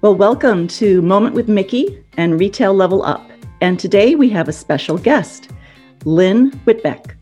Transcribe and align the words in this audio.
Well, 0.00 0.14
welcome 0.14 0.68
to 0.68 1.02
Moment 1.02 1.34
with 1.34 1.48
Mickey 1.48 2.04
and 2.16 2.38
Retail 2.38 2.72
Level 2.72 3.02
Up. 3.02 3.28
And 3.60 3.80
today 3.80 4.14
we 4.14 4.28
have 4.28 4.46
a 4.48 4.52
special 4.52 4.96
guest, 4.96 5.50
Lynn 6.04 6.52
Whitbeck. 6.64 7.16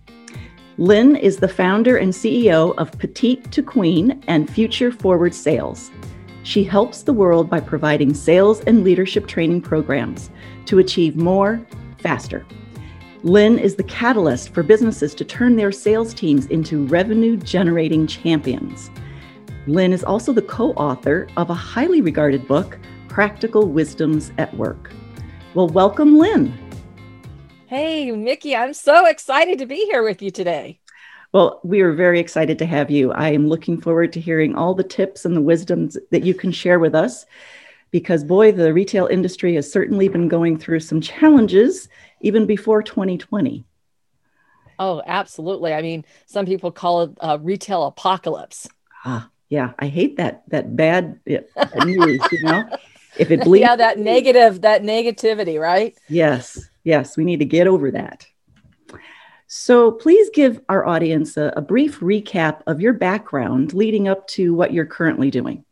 Lynn 0.77 1.17
is 1.17 1.39
the 1.39 1.49
founder 1.49 1.97
and 1.97 2.13
CEO 2.13 2.77
of 2.77 2.93
Petite 2.99 3.51
to 3.53 3.63
Queen 3.63 4.23
and 4.27 4.51
Future 4.51 4.93
Forward 4.93 5.35
Sales. 5.35 5.91
She 6.43 6.65
helps 6.65 7.03
the 7.05 7.15
world 7.15 7.49
by 7.49 7.61
providing 7.61 8.13
sales 8.13 8.61
and 8.67 8.85
leadership 8.85 9.27
training 9.27 9.63
programs 9.63 10.29
to 10.67 10.79
achieve 10.79 11.17
more 11.17 11.67
faster. 11.97 12.45
Lynn 13.23 13.59
is 13.59 13.77
the 13.77 13.85
catalyst 13.85 14.53
for 14.53 14.63
businesses 14.63 15.15
to 15.15 15.25
turn 15.25 15.57
their 15.57 15.73
sales 15.73 16.13
teams 16.13 16.45
into 16.49 16.85
revenue 16.89 17.39
generating 17.39 18.07
champions. 18.07 18.91
Lynn 19.69 19.93
is 19.93 20.05
also 20.05 20.33
the 20.33 20.43
co 20.43 20.71
author 20.75 21.27
of 21.37 21.51
a 21.51 21.55
highly 21.55 22.01
regarded 22.01 22.47
book, 22.47 22.79
Practical 23.09 23.69
Wisdoms 23.69 24.31
at 24.39 24.55
Work. 24.55 24.93
Well, 25.55 25.67
welcome, 25.69 26.19
Lynn. 26.19 26.57
Hey, 27.67 28.13
Mickey, 28.13 28.55
I'm 28.55 28.75
so 28.75 29.07
excited 29.07 29.59
to 29.59 29.67
be 29.67 29.85
here 29.87 30.05
with 30.05 30.23
you 30.23 30.31
today. 30.31 30.79
Well, 31.33 31.61
we 31.65 31.81
are 31.81 31.93
very 31.93 32.21
excited 32.21 32.61
to 32.61 32.67
have 32.67 32.93
you. 32.93 33.11
I 33.11 33.31
am 33.31 33.49
looking 33.49 33.81
forward 33.81 34.13
to 34.13 34.21
hearing 34.21 34.55
all 34.55 34.73
the 34.73 34.85
tips 34.85 35.25
and 35.25 35.37
the 35.37 35.43
wisdoms 35.43 35.99
that 36.13 36.23
you 36.23 36.33
can 36.33 36.53
share 36.53 36.79
with 36.79 36.95
us 36.95 37.27
because, 37.91 38.23
boy, 38.23 38.53
the 38.53 38.73
retail 38.73 39.07
industry 39.09 39.57
has 39.57 39.71
certainly 39.71 40.07
been 40.09 40.29
going 40.29 40.59
through 40.59 40.81
some 40.81 41.01
challenges 41.01 41.89
even 42.21 42.47
before 42.47 42.85
2020. 42.85 43.65
Oh, 44.79 45.03
absolutely. 45.05 45.75
I 45.75 45.83
mean, 45.83 46.05
some 46.27 46.47
people 46.47 46.71
call 46.71 47.03
it 47.03 47.11
a 47.21 47.39
retail 47.39 47.85
apocalypse. 47.87 48.69
Ah, 49.05 49.29
yeah, 49.49 49.73
I 49.79 49.87
hate 49.87 50.17
that 50.17 50.43
that 50.49 50.77
bad 50.77 51.21
news. 51.27 52.21
you 52.33 52.43
know, 52.43 52.69
if 53.17 53.31
it 53.31 53.41
bleeds, 53.45 53.63
yeah, 53.63 53.77
that 53.77 53.99
negative, 53.99 54.63
that 54.63 54.83
negativity, 54.83 55.61
right? 55.61 55.97
Yes, 56.09 56.69
yes, 56.85 57.17
we 57.17 57.25
need 57.25 57.39
to 57.39 57.45
get 57.45 57.67
over 57.67 57.91
that. 57.93 58.27
So, 59.49 59.93
please 59.93 60.29
give 60.35 60.61
our 60.69 60.85
audience 60.85 61.37
a, 61.37 61.53
a 61.57 61.61
brief 61.61 62.01
recap 62.01 62.63
of 62.67 62.81
your 62.81 62.93
background 62.93 63.73
leading 63.75 64.09
up 64.09 64.27
to 64.29 64.53
what 64.53 64.73
you're 64.73 64.87
currently 64.87 65.31
doing. 65.31 65.65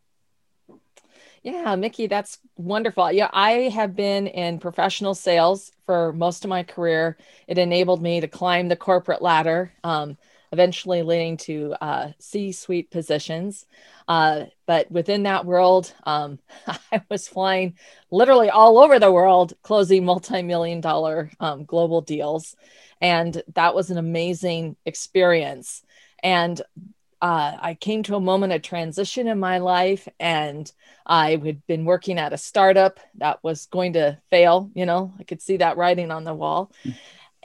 Yeah, 1.42 1.74
Mickey, 1.76 2.06
that's 2.06 2.38
wonderful. 2.56 3.12
Yeah, 3.12 3.28
I 3.32 3.68
have 3.74 3.94
been 3.94 4.28
in 4.28 4.60
professional 4.60 5.14
sales 5.14 5.72
for 5.84 6.12
most 6.14 6.44
of 6.44 6.48
my 6.48 6.62
career. 6.62 7.18
It 7.48 7.58
enabled 7.58 8.00
me 8.00 8.20
to 8.20 8.28
climb 8.28 8.68
the 8.68 8.76
corporate 8.76 9.20
ladder. 9.20 9.72
Um, 9.84 10.16
eventually 10.54 11.02
leading 11.02 11.36
to 11.36 11.74
uh, 11.80 12.12
C 12.20 12.52
suite 12.52 12.92
positions. 12.92 13.66
Uh, 14.06 14.44
but 14.66 14.88
within 14.88 15.24
that 15.24 15.44
world, 15.44 15.92
um, 16.04 16.38
I 16.92 17.02
was 17.10 17.26
flying 17.26 17.74
literally 18.12 18.50
all 18.50 18.78
over 18.78 19.00
the 19.00 19.10
world, 19.12 19.54
closing 19.62 20.04
multi 20.04 20.42
million 20.42 20.80
dollar 20.80 21.30
um, 21.40 21.64
global 21.64 22.02
deals. 22.02 22.54
And 23.00 23.42
that 23.54 23.74
was 23.74 23.90
an 23.90 23.98
amazing 23.98 24.76
experience. 24.86 25.82
And 26.22 26.62
uh, 27.20 27.56
I 27.60 27.74
came 27.74 28.04
to 28.04 28.16
a 28.16 28.20
moment 28.20 28.52
of 28.52 28.62
transition 28.62 29.26
in 29.28 29.40
my 29.40 29.58
life, 29.58 30.06
and 30.20 30.70
I 31.06 31.32
had 31.36 31.66
been 31.66 31.84
working 31.84 32.18
at 32.18 32.32
a 32.32 32.38
startup 32.38 33.00
that 33.16 33.42
was 33.42 33.66
going 33.66 33.94
to 33.94 34.18
fail. 34.30 34.70
You 34.74 34.86
know, 34.86 35.12
I 35.18 35.24
could 35.24 35.42
see 35.42 35.56
that 35.56 35.76
writing 35.76 36.10
on 36.10 36.24
the 36.24 36.34
wall. 36.34 36.70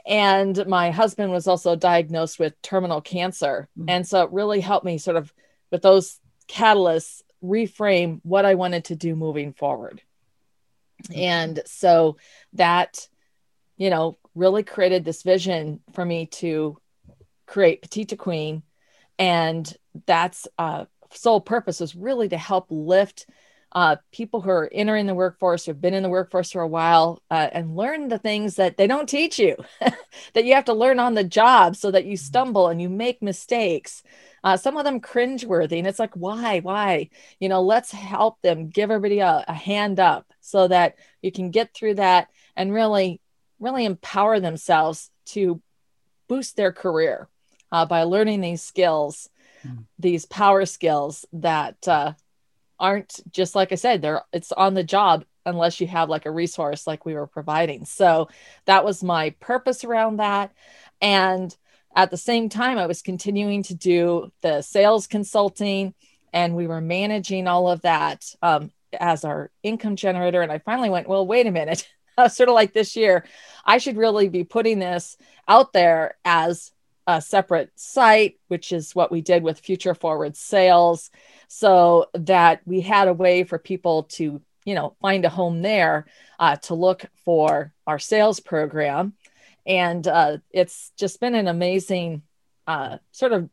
And 0.06 0.66
my 0.66 0.90
husband 0.90 1.32
was 1.32 1.46
also 1.46 1.76
diagnosed 1.76 2.38
with 2.38 2.60
terminal 2.62 3.00
cancer. 3.00 3.68
Mm-hmm. 3.78 3.90
And 3.90 4.06
so 4.06 4.22
it 4.22 4.32
really 4.32 4.60
helped 4.60 4.84
me 4.84 4.98
sort 4.98 5.16
of 5.16 5.32
with 5.70 5.82
those 5.82 6.18
catalysts 6.48 7.22
reframe 7.42 8.20
what 8.22 8.44
I 8.44 8.54
wanted 8.54 8.86
to 8.86 8.96
do 8.96 9.14
moving 9.14 9.52
forward. 9.52 10.02
Mm-hmm. 11.04 11.20
And 11.20 11.62
so 11.66 12.16
that, 12.54 13.08
you 13.76 13.90
know, 13.90 14.18
really 14.34 14.62
created 14.62 15.04
this 15.04 15.22
vision 15.22 15.80
for 15.92 16.04
me 16.04 16.26
to 16.26 16.78
create 17.46 17.82
Petite 17.82 18.18
Queen. 18.18 18.62
And 19.18 19.72
that's 20.06 20.46
uh, 20.58 20.86
sole 21.12 21.40
purpose 21.40 21.80
was 21.80 21.96
really 21.96 22.28
to 22.28 22.38
help 22.38 22.66
lift 22.70 23.26
uh, 23.72 23.96
people 24.12 24.40
who 24.40 24.50
are 24.50 24.68
entering 24.72 25.06
the 25.06 25.14
workforce, 25.14 25.64
who've 25.64 25.80
been 25.80 25.94
in 25.94 26.02
the 26.02 26.08
workforce 26.08 26.50
for 26.50 26.62
a 26.62 26.68
while, 26.68 27.22
uh, 27.30 27.48
and 27.52 27.76
learn 27.76 28.08
the 28.08 28.18
things 28.18 28.56
that 28.56 28.76
they 28.76 28.86
don't 28.86 29.08
teach 29.08 29.38
you, 29.38 29.56
that 30.34 30.44
you 30.44 30.54
have 30.54 30.64
to 30.64 30.72
learn 30.72 30.98
on 30.98 31.14
the 31.14 31.24
job 31.24 31.76
so 31.76 31.90
that 31.90 32.04
you 32.04 32.14
mm-hmm. 32.14 32.24
stumble 32.24 32.68
and 32.68 32.82
you 32.82 32.88
make 32.88 33.22
mistakes. 33.22 34.02
Uh, 34.42 34.56
some 34.56 34.76
of 34.76 34.84
them 34.84 35.00
cringeworthy, 35.00 35.78
and 35.78 35.86
it's 35.86 35.98
like, 35.98 36.14
why, 36.14 36.60
why? 36.60 37.10
You 37.38 37.48
know, 37.48 37.62
let's 37.62 37.92
help 37.92 38.40
them, 38.42 38.70
give 38.70 38.90
everybody 38.90 39.20
a, 39.20 39.44
a 39.46 39.54
hand 39.54 40.00
up 40.00 40.26
so 40.40 40.66
that 40.66 40.96
you 41.22 41.30
can 41.30 41.50
get 41.50 41.72
through 41.74 41.94
that 41.94 42.28
and 42.56 42.72
really, 42.72 43.20
really 43.60 43.84
empower 43.84 44.40
themselves 44.40 45.10
to 45.26 45.62
boost 46.28 46.56
their 46.56 46.72
career 46.72 47.28
uh, 47.70 47.86
by 47.86 48.02
learning 48.02 48.40
these 48.40 48.62
skills, 48.62 49.28
mm. 49.64 49.84
these 49.98 50.26
power 50.26 50.66
skills 50.66 51.24
that 51.32 51.86
uh, 51.86 52.14
aren't 52.80 53.20
just 53.30 53.54
like 53.54 53.70
I 53.70 53.76
said, 53.76 54.02
they're 54.02 54.22
it's 54.32 54.52
on 54.52 54.74
the 54.74 54.82
job 54.82 55.24
unless 55.46 55.80
you 55.80 55.86
have 55.86 56.08
like 56.08 56.26
a 56.26 56.30
resource 56.30 56.86
like 56.86 57.04
we 57.04 57.14
were 57.14 57.26
providing. 57.26 57.84
So 57.84 58.28
that 58.64 58.84
was 58.84 59.04
my 59.04 59.30
purpose 59.40 59.84
around 59.84 60.16
that. 60.16 60.52
And 61.00 61.54
at 61.94 62.10
the 62.10 62.16
same 62.16 62.48
time, 62.48 62.78
I 62.78 62.86
was 62.86 63.02
continuing 63.02 63.62
to 63.64 63.74
do 63.74 64.32
the 64.42 64.62
sales 64.62 65.06
consulting 65.06 65.94
and 66.32 66.54
we 66.54 66.66
were 66.66 66.80
managing 66.80 67.46
all 67.46 67.68
of 67.68 67.82
that 67.82 68.24
um, 68.42 68.70
as 68.98 69.24
our 69.24 69.50
income 69.62 69.96
generator. 69.96 70.42
And 70.42 70.52
I 70.52 70.58
finally 70.58 70.90
went, 70.90 71.08
well, 71.08 71.26
wait 71.26 71.46
a 71.46 71.50
minute. 71.50 71.88
sort 72.28 72.48
of 72.48 72.54
like 72.54 72.72
this 72.72 72.96
year, 72.96 73.24
I 73.64 73.78
should 73.78 73.96
really 73.96 74.28
be 74.28 74.44
putting 74.44 74.78
this 74.78 75.16
out 75.48 75.72
there 75.72 76.16
as 76.24 76.72
a 77.16 77.20
separate 77.20 77.70
site, 77.76 78.38
which 78.48 78.72
is 78.72 78.94
what 78.94 79.10
we 79.10 79.20
did 79.20 79.42
with 79.42 79.58
Future 79.58 79.94
Forward 79.94 80.36
Sales, 80.36 81.10
so 81.48 82.06
that 82.14 82.60
we 82.64 82.80
had 82.80 83.08
a 83.08 83.14
way 83.14 83.44
for 83.44 83.58
people 83.58 84.04
to, 84.04 84.40
you 84.64 84.74
know, 84.74 84.94
find 85.02 85.24
a 85.24 85.28
home 85.28 85.62
there 85.62 86.06
uh, 86.38 86.56
to 86.56 86.74
look 86.74 87.04
for 87.24 87.72
our 87.86 87.98
sales 87.98 88.40
program. 88.40 89.14
And 89.66 90.06
uh, 90.06 90.38
it's 90.50 90.92
just 90.96 91.20
been 91.20 91.34
an 91.34 91.48
amazing 91.48 92.22
uh, 92.66 92.98
sort 93.10 93.32
of 93.32 93.50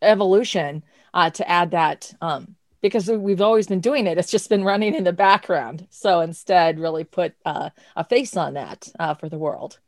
evolution 0.00 0.84
uh, 1.12 1.30
to 1.30 1.48
add 1.48 1.72
that 1.72 2.14
um, 2.20 2.54
because 2.80 3.08
we've 3.08 3.40
always 3.40 3.66
been 3.66 3.80
doing 3.80 4.06
it. 4.06 4.18
It's 4.18 4.30
just 4.30 4.48
been 4.48 4.64
running 4.64 4.94
in 4.94 5.04
the 5.04 5.12
background. 5.12 5.86
So 5.90 6.20
instead, 6.20 6.78
really 6.78 7.04
put 7.04 7.34
uh, 7.44 7.70
a 7.96 8.04
face 8.04 8.36
on 8.36 8.54
that 8.54 8.88
uh, 8.98 9.14
for 9.14 9.28
the 9.28 9.38
world. 9.38 9.80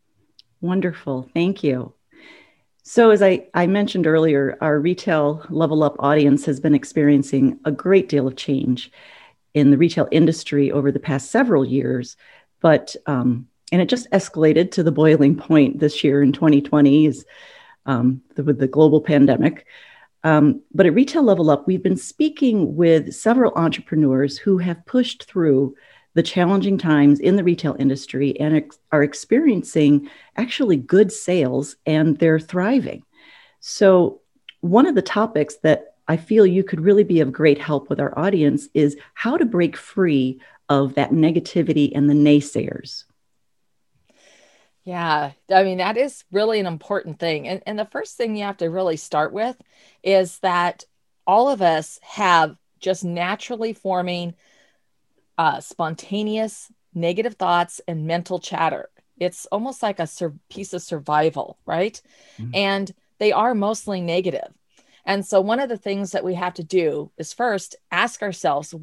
Wonderful. 0.60 1.28
Thank 1.32 1.62
you. 1.62 1.94
So, 2.82 3.10
as 3.10 3.22
I, 3.22 3.46
I 3.54 3.66
mentioned 3.66 4.06
earlier, 4.06 4.56
our 4.60 4.80
retail 4.80 5.44
level 5.50 5.82
up 5.82 5.96
audience 5.98 6.44
has 6.46 6.60
been 6.60 6.74
experiencing 6.74 7.58
a 7.64 7.70
great 7.70 8.08
deal 8.08 8.26
of 8.26 8.36
change 8.36 8.90
in 9.54 9.70
the 9.70 9.78
retail 9.78 10.08
industry 10.10 10.72
over 10.72 10.90
the 10.90 11.00
past 11.00 11.30
several 11.30 11.64
years. 11.64 12.16
But, 12.60 12.96
um, 13.06 13.48
and 13.72 13.80
it 13.82 13.88
just 13.88 14.10
escalated 14.10 14.70
to 14.72 14.82
the 14.82 14.92
boiling 14.92 15.36
point 15.36 15.78
this 15.78 16.02
year 16.02 16.22
in 16.22 16.32
2020 16.32 17.06
is, 17.06 17.24
um, 17.86 18.22
the, 18.34 18.44
with 18.44 18.58
the 18.58 18.66
global 18.66 19.00
pandemic. 19.00 19.66
Um, 20.24 20.62
but 20.72 20.86
at 20.86 20.94
Retail 20.94 21.22
Level 21.22 21.50
Up, 21.50 21.66
we've 21.66 21.82
been 21.82 21.96
speaking 21.96 22.76
with 22.76 23.14
several 23.14 23.52
entrepreneurs 23.54 24.36
who 24.36 24.58
have 24.58 24.84
pushed 24.86 25.24
through 25.24 25.74
the 26.14 26.22
challenging 26.22 26.78
times 26.78 27.20
in 27.20 27.36
the 27.36 27.44
retail 27.44 27.76
industry 27.78 28.38
and 28.40 28.56
ex- 28.56 28.78
are 28.92 29.02
experiencing 29.02 30.08
actually 30.36 30.76
good 30.76 31.12
sales 31.12 31.76
and 31.86 32.18
they're 32.18 32.40
thriving. 32.40 33.02
So, 33.60 34.20
one 34.60 34.86
of 34.86 34.94
the 34.94 35.02
topics 35.02 35.56
that 35.62 35.94
I 36.06 36.16
feel 36.16 36.44
you 36.44 36.64
could 36.64 36.80
really 36.80 37.04
be 37.04 37.20
of 37.20 37.32
great 37.32 37.58
help 37.58 37.88
with 37.88 38.00
our 38.00 38.18
audience 38.18 38.68
is 38.74 38.96
how 39.14 39.36
to 39.36 39.44
break 39.44 39.76
free 39.76 40.40
of 40.68 40.94
that 40.94 41.12
negativity 41.12 41.92
and 41.94 42.10
the 42.10 42.14
naysayers. 42.14 43.04
Yeah, 44.84 45.32
I 45.52 45.62
mean, 45.62 45.78
that 45.78 45.96
is 45.96 46.24
really 46.32 46.58
an 46.58 46.66
important 46.66 47.18
thing. 47.18 47.46
And, 47.46 47.62
and 47.66 47.78
the 47.78 47.84
first 47.84 48.16
thing 48.16 48.34
you 48.34 48.44
have 48.44 48.56
to 48.58 48.70
really 48.70 48.96
start 48.96 49.32
with 49.32 49.56
is 50.02 50.38
that 50.40 50.84
all 51.26 51.48
of 51.48 51.62
us 51.62 52.00
have 52.02 52.56
just 52.80 53.04
naturally 53.04 53.72
forming 53.72 54.34
uh, 55.40 55.58
spontaneous 55.58 56.70
negative 56.92 57.36
thoughts 57.36 57.80
and 57.88 58.06
mental 58.06 58.38
chatter. 58.38 58.90
It's 59.16 59.46
almost 59.46 59.82
like 59.82 59.98
a 59.98 60.06
sur- 60.06 60.34
piece 60.50 60.74
of 60.74 60.82
survival, 60.82 61.56
right? 61.64 61.98
Mm-hmm. 62.38 62.50
And 62.52 62.94
they 63.18 63.32
are 63.32 63.54
mostly 63.54 64.02
negative. 64.02 64.52
And 65.06 65.24
so, 65.24 65.40
one 65.40 65.58
of 65.58 65.70
the 65.70 65.78
things 65.78 66.10
that 66.10 66.24
we 66.24 66.34
have 66.34 66.52
to 66.54 66.62
do 66.62 67.10
is 67.16 67.32
first 67.32 67.74
ask 67.90 68.22
ourselves, 68.22 68.74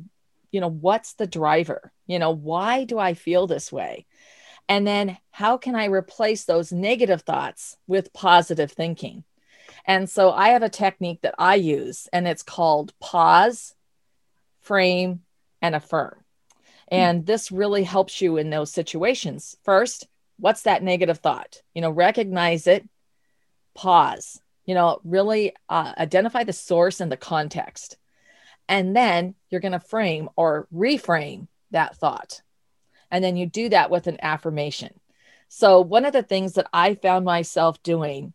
you 0.50 0.60
know, 0.60 0.68
what's 0.68 1.14
the 1.14 1.28
driver? 1.28 1.92
You 2.08 2.18
know, 2.18 2.32
why 2.32 2.86
do 2.86 2.98
I 2.98 3.14
feel 3.14 3.46
this 3.46 3.72
way? 3.72 4.08
And 4.68 4.88
then, 4.88 5.20
how 5.30 5.58
can 5.58 5.76
I 5.76 5.86
replace 5.86 6.46
those 6.46 6.72
negative 6.72 7.22
thoughts 7.22 7.78
with 7.86 8.14
positive 8.14 8.72
thinking? 8.72 9.26
And 9.86 10.10
so, 10.10 10.32
I 10.32 10.50
have 10.50 10.64
a 10.64 10.70
technique 10.70 11.22
that 11.22 11.36
I 11.38 11.54
use, 11.54 12.08
and 12.12 12.28
it's 12.28 12.42
called 12.42 12.98
pause, 13.00 13.76
frame, 14.62 15.22
and 15.62 15.76
affirm. 15.76 16.24
And 16.90 17.26
this 17.26 17.52
really 17.52 17.84
helps 17.84 18.22
you 18.22 18.38
in 18.38 18.50
those 18.50 18.72
situations. 18.72 19.58
First, 19.64 20.08
what's 20.40 20.64
that 20.64 20.84
negative 20.84 21.20
thought? 21.20 21.62
You 21.74 21.82
know, 21.82 21.90
recognize 21.90 22.68
it, 22.68 22.88
pause, 23.76 24.40
you 24.66 24.76
know, 24.76 25.00
really 25.04 25.54
uh, 25.70 25.94
identify 25.98 26.44
the 26.44 26.54
source 26.54 27.00
and 27.00 27.12
the 27.12 27.18
context. 27.18 27.98
And 28.70 28.96
then 28.96 29.36
you're 29.50 29.62
going 29.62 29.72
to 29.72 29.80
frame 29.80 30.30
or 30.36 30.68
reframe 30.74 31.48
that 31.72 31.98
thought. 31.98 32.42
And 33.10 33.24
then 33.24 33.38
you 33.38 33.46
do 33.46 33.70
that 33.70 33.90
with 33.90 34.08
an 34.08 34.18
affirmation. 34.22 35.00
So, 35.50 35.80
one 35.80 36.04
of 36.04 36.12
the 36.12 36.24
things 36.24 36.54
that 36.54 36.68
I 36.74 36.96
found 36.96 37.24
myself 37.24 37.82
doing 37.82 38.34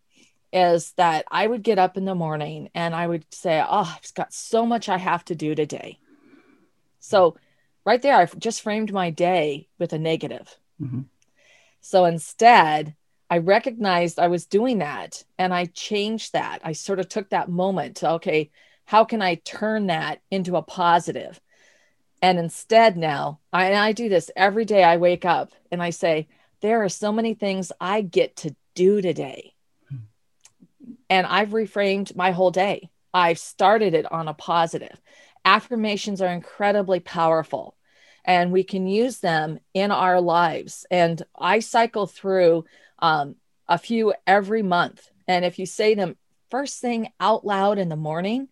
is 0.51 0.93
that 0.97 1.27
I 1.31 1.47
would 1.47 1.63
get 1.63 1.79
up 1.79 1.99
in 1.99 2.07
the 2.07 2.15
morning 2.15 2.71
and 2.75 2.95
I 2.95 3.07
would 3.07 3.27
say, 3.33 3.61
Oh, 3.61 3.95
I've 3.95 4.15
got 4.15 4.33
so 4.33 4.65
much 4.65 4.89
I 4.89 4.97
have 4.97 5.25
to 5.27 5.35
do 5.35 5.55
today. 5.55 5.99
So, 7.01 7.37
right 7.85 8.01
there, 8.01 8.17
I 8.17 8.27
just 8.39 8.63
framed 8.63 8.93
my 8.93 9.11
day 9.11 9.69
with 9.79 9.93
a 9.93 9.99
negative. 9.99 10.57
Mm-hmm. 10.81 11.03
So 11.81 12.05
instead, 12.05 12.95
I 13.29 13.39
recognized 13.39 14.19
I 14.19 14.29
was 14.29 14.47
doing 14.47 14.79
that 14.79 15.25
and 15.39 15.55
I 15.55 15.67
changed 15.67 16.35
that. 16.35 16.61
I 16.63 16.73
sort 16.73 17.01
of 17.01 17.09
took 17.09 17.31
that 17.31 17.49
moment 17.49 17.97
to, 17.97 18.11
okay, 18.13 18.51
how 18.85 19.05
can 19.05 19.23
I 19.23 19.37
turn 19.37 19.87
that 19.87 20.21
into 20.31 20.57
a 20.57 20.63
positive? 20.63 21.41
And 22.21 22.39
instead, 22.39 22.97
now 22.97 23.41
I, 23.53 23.75
I 23.75 23.93
do 23.93 24.09
this 24.09 24.31
every 24.37 24.65
day. 24.65 24.85
I 24.85 24.99
wake 24.99 25.25
up 25.25 25.53
and 25.71 25.83
I 25.83 25.91
say, 25.91 26.29
there 26.61 26.85
are 26.85 26.89
so 26.89 27.11
many 27.11 27.35
things 27.35 27.73
I 27.81 28.03
get 28.03 28.37
to 28.37 28.55
do 28.75 29.01
today. 29.01 29.55
And 31.11 31.27
I've 31.27 31.51
reframed 31.51 32.17
my 32.17 32.31
whole 32.31 32.51
day. 32.51 32.91
I've 33.13 33.39
started 33.39 33.95
it 33.95 34.11
on 34.11 34.29
a 34.29 34.35
positive. 34.35 34.99
Affirmations 35.45 36.21
are 36.21 36.33
incredibly 36.33 37.01
powerful 37.01 37.77
and 38.25 38.53
we 38.53 38.63
can 38.63 38.87
use 38.87 39.19
them 39.19 39.59
in 39.75 39.91
our 39.91 40.21
lives. 40.21 40.87
And 40.91 41.21
I 41.37 41.59
cycle 41.59 42.07
through 42.07 42.65
um, 43.01 43.37
a 43.69 43.79
few 43.79 44.15
every 44.27 44.63
month. 44.63 45.09
And 45.27 45.45
if 45.45 45.59
you 45.59 45.67
say 45.67 45.95
them 45.95 46.17
first 46.51 46.81
thing 46.81 47.09
out 47.19 47.45
loud 47.45 47.79
in 47.79 47.89
the 47.89 47.97
morning, 47.97 48.49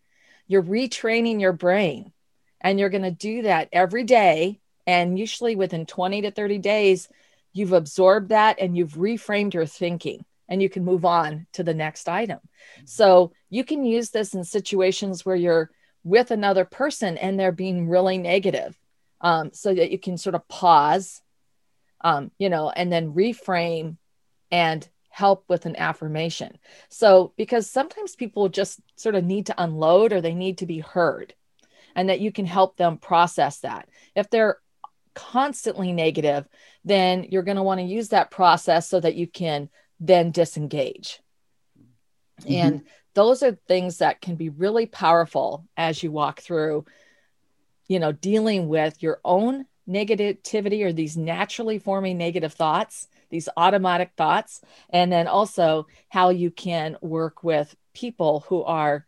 you're 0.49 0.63
retraining 0.63 1.41
your 1.41 1.53
brain. 1.53 2.13
And 2.61 2.79
you're 2.79 2.91
going 2.91 3.05
to 3.05 3.11
do 3.11 3.43
that 3.43 3.69
every 3.73 4.05
day. 4.05 4.61
And 4.87 5.19
usually 5.19 5.57
within 5.57 5.87
20 5.87 6.23
to 6.23 6.31
30 6.31 6.59
days, 6.59 7.09
you've 7.53 7.73
absorbed 7.73 8.31
that 8.31 8.57
and 8.61 8.77
you've 8.77 8.95
reframed 8.95 9.55
your 9.55 9.67
thinking 9.67 10.25
and 10.49 10.61
you 10.61 10.69
can 10.69 10.85
move 10.85 11.05
on 11.05 11.47
to 11.53 11.63
the 11.63 11.73
next 11.73 12.09
item. 12.09 12.41
So 12.85 13.33
you 13.49 13.65
can 13.65 13.85
use 13.85 14.11
this 14.11 14.35
in 14.35 14.45
situations 14.45 15.25
where 15.25 15.37
you're 15.37 15.71
with 16.05 16.31
another 16.31 16.65
person 16.65 17.17
and 17.19 17.39
they're 17.39 17.53
being 17.53 17.89
really 17.89 18.19
negative 18.19 18.79
um, 19.21 19.51
so 19.53 19.75
that 19.75 19.91
you 19.91 19.99
can 19.99 20.17
sort 20.17 20.35
of 20.35 20.49
pause, 20.49 21.21
um, 22.01 22.31
you 22.39 22.49
know, 22.49 22.71
and 22.71 22.93
then 22.93 23.13
reframe 23.13 23.97
and 24.51 24.89
help 25.11 25.45
with 25.49 25.67
an 25.67 25.77
affirmation. 25.77 26.59
So, 26.89 27.33
because 27.37 27.69
sometimes 27.71 28.17
people 28.17 28.49
just 28.49 28.81
sort 28.97 29.15
of 29.15 29.25
need 29.25 29.47
to 29.47 29.63
unload 29.63 30.13
or 30.13 30.21
they 30.21 30.35
need 30.35 30.59
to 30.59 30.67
be 30.67 30.79
heard, 30.79 31.35
and 31.95 32.09
that 32.09 32.21
you 32.21 32.33
can 32.33 32.47
help 32.47 32.77
them 32.77 32.99
process 32.99 33.61
that. 33.61 33.89
If 34.15 34.31
they're 34.31 34.59
constantly 35.15 35.93
negative, 35.93 36.49
then 36.85 37.25
you're 37.25 37.43
going 37.43 37.57
to 37.57 37.63
want 37.63 37.81
to 37.81 37.87
use 37.87 38.11
that 38.11 38.31
process 38.31 38.89
so 38.89 39.01
that 39.01 39.17
you 39.17 39.27
can 39.27 39.69
then 39.99 40.31
disengage. 40.31 41.21
Mm-hmm. 42.43 42.53
And 42.53 42.83
those 43.15 43.43
are 43.43 43.59
things 43.67 43.99
that 43.99 44.21
can 44.21 44.37
be 44.37 44.49
really 44.49 44.87
powerful 44.87 45.67
as 45.77 46.03
you 46.03 46.13
walk 46.13 46.41
through 46.41 46.85
you 47.91 47.99
know, 47.99 48.13
dealing 48.13 48.69
with 48.69 49.03
your 49.03 49.19
own 49.25 49.65
negativity 49.89 50.85
or 50.85 50.93
these 50.93 51.17
naturally 51.17 51.81
forming 51.81 52.17
negative 52.17 52.53
thoughts, 52.53 53.09
these 53.31 53.49
automatic 53.57 54.13
thoughts, 54.17 54.61
and 54.91 55.13
then 55.13 55.27
also 55.27 55.89
how 56.09 56.29
you 56.31 56.53
can 56.53 56.97
work 57.01 57.43
with 57.43 57.75
people 57.93 58.45
who 58.49 58.63
are 58.63 59.05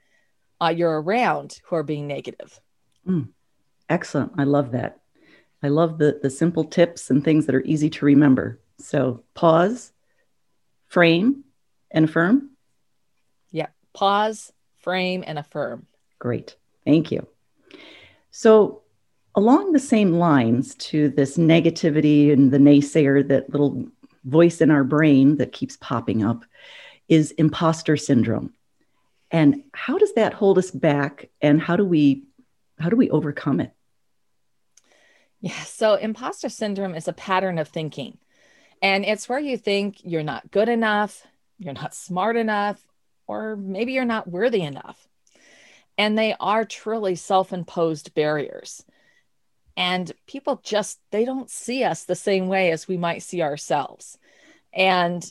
uh, 0.61 0.75
you're 0.77 1.01
around 1.01 1.61
who 1.67 1.77
are 1.77 1.85
being 1.85 2.09
negative. 2.09 2.61
Mm, 3.07 3.29
excellent. 3.89 4.33
I 4.37 4.45
love 4.45 4.73
that. 4.73 4.99
I 5.63 5.69
love 5.69 5.99
the 5.99 6.19
the 6.21 6.31
simple 6.31 6.65
tips 6.65 7.09
and 7.09 7.23
things 7.23 7.47
that 7.47 7.55
are 7.55 7.63
easy 7.63 7.89
to 7.89 8.05
remember. 8.05 8.59
So 8.79 9.23
pause, 9.35 9.93
frame, 10.89 11.45
and 11.93 12.07
affirm. 12.07 12.51
Pause, 13.95 14.53
frame, 14.79 15.25
and 15.27 15.39
affirm. 15.39 15.87
Great. 16.19 16.57
Thank 16.85 17.11
you. 17.11 17.27
So, 18.31 18.83
along 19.35 19.73
the 19.73 19.79
same 19.79 20.13
lines 20.13 20.75
to 20.77 21.09
this 21.09 21.37
negativity 21.37 22.33
and 22.33 22.51
the 22.51 22.59
naysayer, 22.59 23.27
that 23.29 23.51
little 23.51 23.87
voice 24.25 24.61
in 24.61 24.71
our 24.71 24.85
brain 24.85 25.37
that 25.37 25.53
keeps 25.53 25.77
popping 25.77 26.25
up, 26.25 26.45
is 27.09 27.33
imposter 27.33 27.97
syndrome. 27.97 28.53
And 29.31 29.65
how 29.75 29.99
does 29.99 30.15
that 30.15 30.35
hold 30.35 30.59
us 30.59 30.71
back? 30.71 31.31
And 31.41 31.61
how 31.61 31.77
do 31.77 31.85
we 31.85 32.25
how 32.79 32.89
do 32.89 32.97
we 32.97 33.11
overcome 33.11 33.61
it? 33.61 33.73
Yeah, 35.41 35.63
so 35.63 35.95
imposter 35.95 36.49
syndrome 36.49 36.95
is 36.95 37.09
a 37.09 37.13
pattern 37.13 37.59
of 37.59 37.69
thinking. 37.69 38.19
And 38.81 39.05
it's 39.05 39.29
where 39.29 39.39
you 39.39 39.57
think 39.57 39.99
you're 40.05 40.23
not 40.23 40.51
good 40.51 40.69
enough, 40.69 41.27
you're 41.59 41.75
not 41.75 41.95
smart 41.95 42.37
enough, 42.37 42.81
or 43.27 43.57
maybe 43.57 43.93
you're 43.93 44.05
not 44.05 44.29
worthy 44.29 44.63
enough. 44.63 45.09
And 45.99 46.19
they 46.19 46.35
are 46.41 46.65
truly 46.65 47.15
self 47.15 47.53
imposed 47.53 48.15
barriers. 48.15 48.85
And 49.77 50.13
people 50.27 50.61
just, 50.63 51.01
they 51.11 51.25
don't 51.25 51.51
see 51.51 51.85
us 51.85 52.05
the 52.05 52.15
same 52.15 52.49
way 52.49 52.71
as 52.73 52.87
we 52.87 52.97
might 52.97 53.23
see 53.23 53.43
ourselves. 53.43 54.19
And 54.73 55.31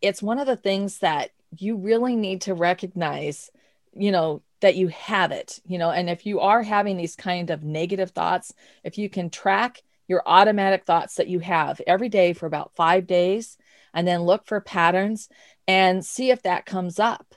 it's 0.00 0.22
one 0.22 0.38
of 0.38 0.46
the 0.46 0.56
things 0.56 0.98
that 0.98 1.30
you 1.58 1.76
really 1.76 2.16
need 2.16 2.42
to 2.42 2.54
recognize, 2.54 3.50
you 3.94 4.10
know, 4.10 4.42
that 4.60 4.76
you 4.76 4.88
have 4.88 5.32
it, 5.32 5.60
you 5.66 5.76
know, 5.76 5.90
and 5.90 6.08
if 6.08 6.24
you 6.24 6.40
are 6.40 6.62
having 6.62 6.96
these 6.96 7.16
kind 7.16 7.50
of 7.50 7.64
negative 7.64 8.12
thoughts, 8.12 8.54
if 8.84 8.96
you 8.96 9.10
can 9.10 9.28
track 9.28 9.82
your 10.08 10.22
automatic 10.24 10.84
thoughts 10.84 11.16
that 11.16 11.28
you 11.28 11.40
have 11.40 11.80
every 11.86 12.08
day 12.08 12.32
for 12.32 12.46
about 12.46 12.74
five 12.74 13.06
days, 13.06 13.58
and 13.94 14.06
then 14.06 14.22
look 14.22 14.46
for 14.46 14.60
patterns 14.60 15.28
and 15.66 16.04
see 16.04 16.30
if 16.30 16.42
that 16.42 16.66
comes 16.66 16.98
up. 16.98 17.34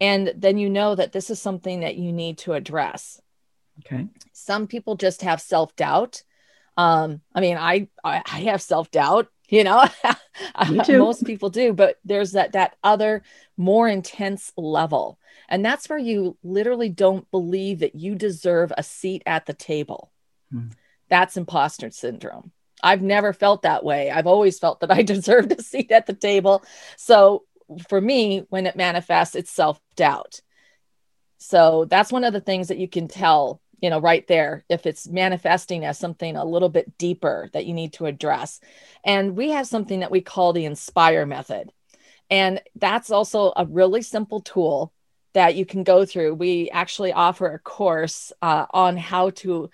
And 0.00 0.32
then 0.36 0.58
you 0.58 0.68
know 0.68 0.94
that 0.94 1.12
this 1.12 1.30
is 1.30 1.40
something 1.40 1.80
that 1.80 1.96
you 1.96 2.12
need 2.12 2.38
to 2.38 2.52
address. 2.52 3.20
Okay. 3.84 4.06
Some 4.32 4.66
people 4.66 4.96
just 4.96 5.22
have 5.22 5.40
self-doubt. 5.40 6.22
Um 6.76 7.22
i 7.34 7.40
mean 7.40 7.56
i 7.56 7.88
i, 8.04 8.22
I 8.26 8.40
have 8.50 8.60
self-doubt 8.60 9.28
you 9.48 9.64
know? 9.64 9.86
Most 10.88 11.24
people 11.24 11.48
do 11.48 11.72
but 11.72 11.96
there's 12.04 12.32
that 12.32 12.52
that 12.52 12.76
other 12.84 13.22
more 13.56 13.88
intense 13.88 14.52
level. 14.56 15.18
And 15.48 15.64
that's 15.64 15.88
where 15.88 15.98
you 15.98 16.36
literally 16.42 16.88
don't 16.90 17.30
believe 17.30 17.78
that 17.78 17.94
you 17.94 18.14
deserve 18.14 18.72
a 18.76 18.82
seat 18.82 19.22
at 19.24 19.46
the 19.46 19.54
table. 19.54 20.12
Hmm. 20.52 20.68
that's 21.08 21.36
imposter 21.36 21.90
syndrome 21.90 22.52
I've 22.86 23.02
never 23.02 23.32
felt 23.32 23.62
that 23.62 23.84
way. 23.84 24.10
I've 24.10 24.28
always 24.28 24.58
felt 24.58 24.80
that 24.80 24.92
I 24.92 25.02
deserved 25.14 25.52
a 25.52 25.62
seat 25.62 25.90
at 25.90 26.06
the 26.06 26.14
table. 26.14 26.64
So 26.96 27.44
for 27.88 28.00
me, 28.00 28.44
when 28.48 28.66
it 28.66 28.76
manifests, 28.76 29.34
it's 29.34 29.50
self 29.50 29.80
doubt. 29.96 30.40
So 31.38 31.84
that's 31.84 32.12
one 32.12 32.24
of 32.24 32.32
the 32.32 32.40
things 32.40 32.68
that 32.68 32.78
you 32.78 32.88
can 32.88 33.08
tell, 33.08 33.60
you 33.80 33.90
know, 33.90 34.00
right 34.00 34.26
there, 34.26 34.64
if 34.68 34.86
it's 34.86 35.08
manifesting 35.08 35.84
as 35.84 35.98
something 35.98 36.36
a 36.36 36.44
little 36.44 36.68
bit 36.68 36.96
deeper 36.96 37.50
that 37.52 37.66
you 37.66 37.74
need 37.74 37.92
to 37.94 38.06
address. 38.06 38.60
And 39.04 39.36
we 39.36 39.50
have 39.50 39.66
something 39.66 40.00
that 40.00 40.10
we 40.12 40.20
call 40.20 40.52
the 40.52 40.64
Inspire 40.64 41.26
method. 41.26 41.72
And 42.30 42.62
that's 42.76 43.10
also 43.10 43.52
a 43.56 43.66
really 43.66 44.02
simple 44.02 44.40
tool 44.40 44.92
that 45.34 45.56
you 45.56 45.66
can 45.66 45.82
go 45.82 46.06
through. 46.06 46.34
We 46.34 46.70
actually 46.70 47.12
offer 47.12 47.52
a 47.52 47.58
course 47.58 48.32
uh, 48.40 48.66
on 48.70 48.96
how 48.96 49.30
to 49.30 49.70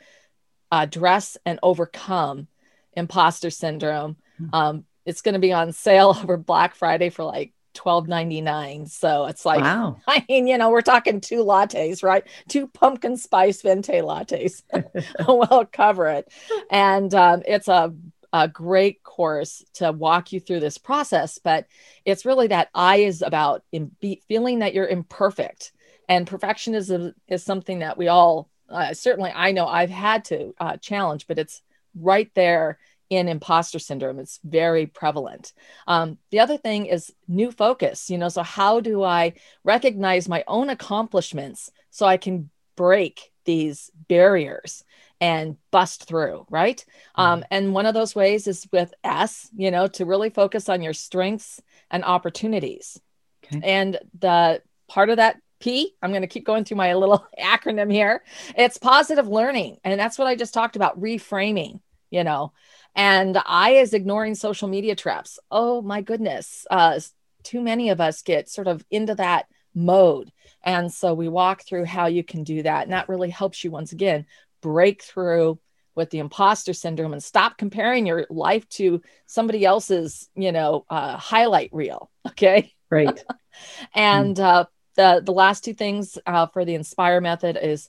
address 0.72 1.36
and 1.44 1.60
overcome 1.62 2.48
imposter 2.94 3.50
syndrome. 3.50 4.16
Hmm. 4.38 4.48
Um, 4.52 4.84
it's 5.04 5.22
going 5.22 5.34
to 5.34 5.40
be 5.40 5.52
on 5.52 5.72
sale 5.72 6.16
over 6.22 6.36
Black 6.36 6.74
Friday 6.74 7.10
for 7.10 7.24
like 7.24 7.52
twelve 7.74 8.08
ninety 8.08 8.40
nine. 8.40 8.86
So 8.86 9.26
it's 9.26 9.44
like, 9.44 9.62
wow. 9.62 9.96
I 10.06 10.24
mean, 10.28 10.46
you 10.46 10.58
know, 10.58 10.70
we're 10.70 10.82
talking 10.82 11.20
two 11.20 11.44
lattes, 11.44 12.02
right? 12.02 12.24
Two 12.48 12.68
pumpkin 12.68 13.16
spice 13.16 13.62
venti 13.62 14.00
lattes. 14.00 14.62
we'll 15.26 15.66
cover 15.66 16.08
it, 16.08 16.32
and 16.70 17.12
um, 17.14 17.42
it's 17.46 17.68
a 17.68 17.94
a 18.34 18.48
great 18.48 19.02
course 19.02 19.62
to 19.74 19.92
walk 19.92 20.32
you 20.32 20.40
through 20.40 20.60
this 20.60 20.78
process. 20.78 21.38
But 21.38 21.66
it's 22.04 22.24
really 22.24 22.48
that 22.48 22.68
I 22.74 22.96
is 22.98 23.22
about 23.22 23.62
in 23.72 23.90
be, 24.00 24.22
feeling 24.28 24.60
that 24.60 24.74
you're 24.74 24.86
imperfect, 24.86 25.72
and 26.08 26.26
perfectionism 26.26 27.14
is 27.28 27.42
something 27.42 27.80
that 27.80 27.98
we 27.98 28.08
all 28.08 28.48
uh, 28.68 28.94
certainly 28.94 29.30
I 29.34 29.52
know 29.52 29.66
I've 29.66 29.90
had 29.90 30.24
to 30.26 30.54
uh, 30.58 30.76
challenge, 30.78 31.26
but 31.26 31.38
it's 31.38 31.62
right 31.94 32.30
there 32.34 32.78
in 33.10 33.28
imposter 33.28 33.78
syndrome. 33.78 34.18
It's 34.18 34.40
very 34.42 34.86
prevalent. 34.86 35.52
Um, 35.86 36.16
the 36.30 36.40
other 36.40 36.56
thing 36.56 36.86
is 36.86 37.12
new 37.28 37.52
focus. 37.52 38.08
You 38.08 38.16
know, 38.16 38.30
so 38.30 38.42
how 38.42 38.80
do 38.80 39.02
I 39.02 39.34
recognize 39.64 40.30
my 40.30 40.44
own 40.48 40.70
accomplishments 40.70 41.70
so 41.90 42.06
I 42.06 42.16
can 42.16 42.48
break 42.74 43.30
these 43.44 43.90
barriers 44.08 44.82
and 45.20 45.58
bust 45.70 46.04
through, 46.04 46.46
right? 46.48 46.82
Um, 47.14 47.40
mm-hmm. 47.40 47.46
and 47.50 47.74
one 47.74 47.84
of 47.84 47.92
those 47.92 48.14
ways 48.14 48.46
is 48.46 48.66
with 48.72 48.94
S, 49.04 49.50
you 49.54 49.70
know, 49.70 49.88
to 49.88 50.06
really 50.06 50.30
focus 50.30 50.70
on 50.70 50.80
your 50.80 50.94
strengths 50.94 51.60
and 51.90 52.04
opportunities. 52.04 52.98
Okay. 53.44 53.60
And 53.62 53.98
the 54.18 54.62
part 54.88 55.10
of 55.10 55.18
that 55.18 55.36
P, 55.62 55.94
I'm 56.02 56.10
going 56.10 56.22
to 56.22 56.28
keep 56.28 56.44
going 56.44 56.64
through 56.64 56.76
my 56.76 56.94
little 56.94 57.24
acronym 57.38 57.90
here. 57.90 58.22
It's 58.56 58.78
positive 58.78 59.28
learning. 59.28 59.78
And 59.84 59.98
that's 59.98 60.18
what 60.18 60.26
I 60.26 60.34
just 60.34 60.52
talked 60.52 60.76
about 60.76 61.00
reframing, 61.00 61.80
you 62.10 62.24
know. 62.24 62.52
And 62.94 63.40
I 63.46 63.70
is 63.76 63.94
ignoring 63.94 64.34
social 64.34 64.68
media 64.68 64.94
traps. 64.94 65.38
Oh 65.50 65.80
my 65.80 66.02
goodness. 66.02 66.66
Uh, 66.70 67.00
too 67.44 67.60
many 67.60 67.90
of 67.90 68.00
us 68.00 68.22
get 68.22 68.48
sort 68.50 68.66
of 68.66 68.84
into 68.90 69.14
that 69.14 69.46
mode. 69.74 70.32
And 70.62 70.92
so 70.92 71.14
we 71.14 71.28
walk 71.28 71.62
through 71.62 71.84
how 71.84 72.06
you 72.06 72.22
can 72.22 72.44
do 72.44 72.62
that. 72.62 72.82
And 72.82 72.92
that 72.92 73.08
really 73.08 73.30
helps 73.30 73.64
you 73.64 73.70
once 73.70 73.92
again 73.92 74.26
break 74.60 75.02
through 75.02 75.58
with 75.94 76.10
the 76.10 76.18
imposter 76.18 76.72
syndrome 76.72 77.12
and 77.12 77.22
stop 77.22 77.58
comparing 77.58 78.06
your 78.06 78.26
life 78.30 78.68
to 78.70 79.00
somebody 79.26 79.64
else's, 79.64 80.28
you 80.34 80.52
know, 80.52 80.84
uh, 80.90 81.16
highlight 81.16 81.70
reel. 81.72 82.10
Okay. 82.28 82.72
Right. 82.88 83.22
and 83.94 84.38
uh, 84.38 84.64
the 84.96 85.22
the 85.24 85.32
last 85.32 85.64
two 85.64 85.74
things 85.74 86.18
uh, 86.26 86.46
for 86.46 86.64
the 86.64 86.74
Inspire 86.74 87.20
method 87.20 87.58
is 87.60 87.88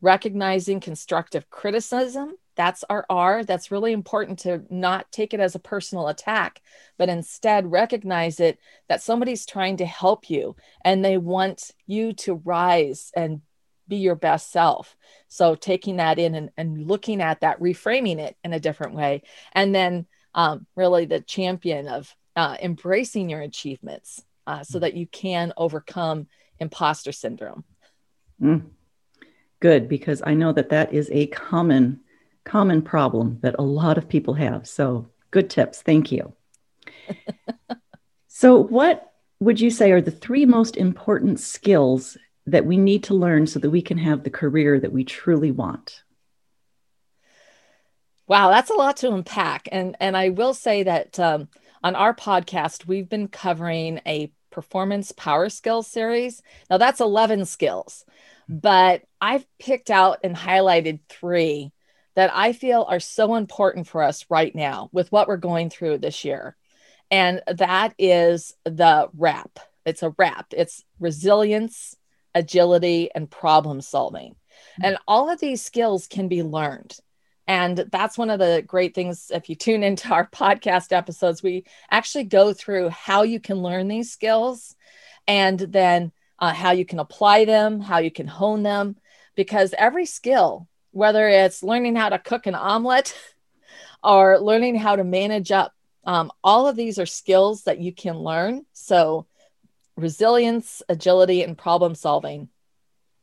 recognizing 0.00 0.80
constructive 0.80 1.48
criticism. 1.50 2.34
That's 2.56 2.84
our 2.84 3.04
R. 3.08 3.42
That's 3.42 3.70
really 3.70 3.92
important 3.92 4.40
to 4.40 4.62
not 4.70 5.10
take 5.10 5.34
it 5.34 5.40
as 5.40 5.54
a 5.54 5.60
personal 5.60 6.08
attack, 6.08 6.60
but 6.98 7.08
instead 7.08 7.70
recognize 7.70 8.38
it 8.38 8.58
that 8.88 9.02
somebody's 9.02 9.46
trying 9.46 9.78
to 9.78 9.86
help 9.86 10.30
you 10.30 10.54
and 10.84 11.04
they 11.04 11.18
want 11.18 11.70
you 11.86 12.12
to 12.12 12.34
rise 12.34 13.10
and 13.16 13.40
be 13.88 13.96
your 13.96 14.14
best 14.14 14.52
self. 14.52 14.96
So 15.28 15.54
taking 15.54 15.96
that 15.96 16.18
in 16.18 16.34
and, 16.34 16.50
and 16.56 16.86
looking 16.86 17.20
at 17.20 17.40
that, 17.40 17.60
reframing 17.60 18.18
it 18.18 18.36
in 18.44 18.52
a 18.52 18.60
different 18.60 18.94
way. 18.94 19.22
And 19.52 19.74
then 19.74 20.06
um, 20.34 20.66
really 20.76 21.06
the 21.06 21.20
champion 21.20 21.88
of 21.88 22.14
uh, 22.36 22.56
embracing 22.62 23.30
your 23.30 23.40
achievements 23.40 24.22
uh, 24.46 24.62
so 24.62 24.78
that 24.78 24.94
you 24.94 25.06
can 25.06 25.52
overcome 25.56 26.26
imposter 26.58 27.12
syndrome. 27.12 27.64
Mm. 28.40 28.66
Good, 29.60 29.88
because 29.88 30.22
I 30.24 30.34
know 30.34 30.52
that 30.52 30.70
that 30.70 30.92
is 30.92 31.08
a 31.12 31.26
common 31.28 32.00
common 32.44 32.82
problem 32.82 33.38
that 33.40 33.56
a 33.58 33.62
lot 33.62 33.96
of 33.96 34.08
people 34.08 34.34
have. 34.34 34.68
So 34.68 35.08
good 35.30 35.50
tips. 35.50 35.82
Thank 35.82 36.12
you. 36.12 36.34
so, 38.28 38.62
what 38.62 39.12
would 39.40 39.60
you 39.60 39.70
say 39.70 39.92
are 39.92 40.00
the 40.00 40.10
three 40.10 40.46
most 40.46 40.76
important 40.76 41.40
skills 41.40 42.16
that 42.46 42.66
we 42.66 42.76
need 42.76 43.04
to 43.04 43.14
learn 43.14 43.46
so 43.46 43.58
that 43.58 43.70
we 43.70 43.82
can 43.82 43.98
have 43.98 44.22
the 44.22 44.30
career 44.30 44.78
that 44.78 44.92
we 44.92 45.04
truly 45.04 45.50
want? 45.50 46.02
Wow, 48.26 48.50
that's 48.50 48.70
a 48.70 48.74
lot 48.74 48.98
to 48.98 49.12
unpack. 49.12 49.68
And 49.72 49.96
and 50.00 50.16
I 50.16 50.30
will 50.30 50.54
say 50.54 50.82
that 50.82 51.18
um, 51.18 51.48
on 51.84 51.94
our 51.94 52.14
podcast, 52.14 52.86
we've 52.86 53.10
been 53.10 53.28
covering 53.28 54.00
a 54.06 54.32
performance 54.50 55.12
power 55.12 55.50
skills 55.50 55.86
series. 55.86 56.42
Now 56.70 56.78
that's 56.78 57.00
11 57.00 57.44
skills, 57.44 58.06
but 58.48 59.02
I've 59.20 59.46
picked 59.58 59.90
out 59.90 60.20
and 60.24 60.34
highlighted 60.34 61.00
three 61.10 61.72
that 62.14 62.30
I 62.34 62.54
feel 62.54 62.86
are 62.88 63.00
so 63.00 63.34
important 63.34 63.86
for 63.86 64.02
us 64.02 64.24
right 64.30 64.54
now 64.54 64.88
with 64.92 65.12
what 65.12 65.28
we're 65.28 65.36
going 65.36 65.68
through 65.68 65.98
this 65.98 66.24
year. 66.24 66.56
And 67.10 67.42
that 67.46 67.94
is 67.98 68.54
the 68.64 69.10
wrap. 69.14 69.58
It's 69.84 70.02
a 70.02 70.14
wrap. 70.16 70.46
It's 70.56 70.82
resilience, 70.98 71.96
agility, 72.34 73.10
and 73.14 73.30
problem 73.30 73.82
solving. 73.82 74.30
Mm-hmm. 74.30 74.84
And 74.84 74.98
all 75.06 75.28
of 75.28 75.38
these 75.38 75.62
skills 75.62 76.06
can 76.06 76.28
be 76.28 76.42
learned. 76.42 76.96
And 77.46 77.84
that's 77.92 78.16
one 78.16 78.30
of 78.30 78.38
the 78.38 78.64
great 78.66 78.94
things. 78.94 79.30
If 79.32 79.48
you 79.48 79.56
tune 79.56 79.82
into 79.82 80.12
our 80.12 80.26
podcast 80.32 80.92
episodes, 80.92 81.42
we 81.42 81.64
actually 81.90 82.24
go 82.24 82.52
through 82.52 82.88
how 82.90 83.22
you 83.22 83.40
can 83.40 83.58
learn 83.58 83.88
these 83.88 84.12
skills 84.12 84.74
and 85.26 85.58
then 85.58 86.12
uh, 86.38 86.52
how 86.52 86.72
you 86.72 86.84
can 86.84 86.98
apply 86.98 87.44
them, 87.44 87.80
how 87.80 87.98
you 87.98 88.10
can 88.10 88.26
hone 88.26 88.62
them, 88.62 88.96
because 89.34 89.74
every 89.76 90.06
skill, 90.06 90.68
whether 90.90 91.28
it's 91.28 91.62
learning 91.62 91.96
how 91.96 92.08
to 92.08 92.18
cook 92.18 92.46
an 92.46 92.54
omelet 92.54 93.16
or 94.04 94.38
learning 94.38 94.76
how 94.76 94.96
to 94.96 95.04
manage 95.04 95.50
up, 95.52 95.72
um, 96.04 96.30
all 96.42 96.68
of 96.68 96.76
these 96.76 96.98
are 96.98 97.06
skills 97.06 97.62
that 97.64 97.78
you 97.78 97.92
can 97.92 98.18
learn. 98.18 98.66
So, 98.72 99.26
resilience, 99.96 100.82
agility, 100.88 101.42
and 101.42 101.56
problem 101.56 101.94
solving. 101.94 102.48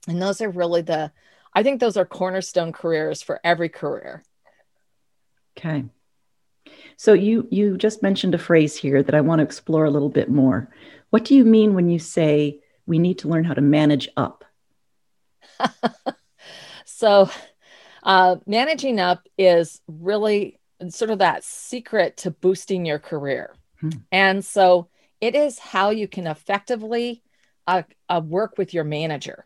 And 0.07 0.21
those 0.21 0.41
are 0.41 0.49
really 0.49 0.81
the 0.81 1.11
I 1.53 1.63
think 1.63 1.79
those 1.79 1.97
are 1.97 2.05
cornerstone 2.05 2.71
careers 2.71 3.21
for 3.21 3.39
every 3.43 3.69
career. 3.69 4.23
Okay. 5.57 5.85
So 6.95 7.13
you 7.13 7.47
you 7.51 7.77
just 7.77 8.03
mentioned 8.03 8.35
a 8.35 8.39
phrase 8.39 8.75
here 8.75 9.01
that 9.03 9.15
I 9.15 9.21
want 9.21 9.39
to 9.39 9.43
explore 9.43 9.85
a 9.85 9.89
little 9.89 10.09
bit 10.09 10.29
more. 10.29 10.69
What 11.09 11.25
do 11.25 11.35
you 11.35 11.43
mean 11.43 11.73
when 11.73 11.89
you 11.89 11.99
say 11.99 12.59
we 12.85 12.99
need 12.99 13.19
to 13.19 13.27
learn 13.27 13.43
how 13.43 13.53
to 13.53 13.61
manage 13.61 14.07
up? 14.15 14.45
so 16.85 17.29
uh, 18.03 18.37
managing 18.45 18.99
up 18.99 19.27
is 19.37 19.81
really 19.87 20.59
sort 20.89 21.11
of 21.11 21.19
that 21.19 21.43
secret 21.43 22.17
to 22.17 22.31
boosting 22.31 22.85
your 22.85 22.99
career. 22.99 23.55
Hmm. 23.79 23.89
And 24.11 24.45
so 24.45 24.89
it 25.19 25.35
is 25.35 25.59
how 25.59 25.91
you 25.91 26.07
can 26.07 26.27
effectively 26.27 27.21
uh, 27.67 27.83
uh, 28.09 28.21
work 28.23 28.57
with 28.57 28.73
your 28.73 28.83
manager. 28.83 29.45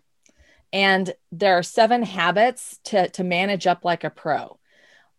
And 0.73 1.13
there 1.31 1.57
are 1.57 1.63
seven 1.63 2.03
habits 2.03 2.79
to, 2.85 3.09
to 3.09 3.23
manage 3.23 3.67
up 3.67 3.85
like 3.85 4.03
a 4.03 4.09
pro. 4.09 4.59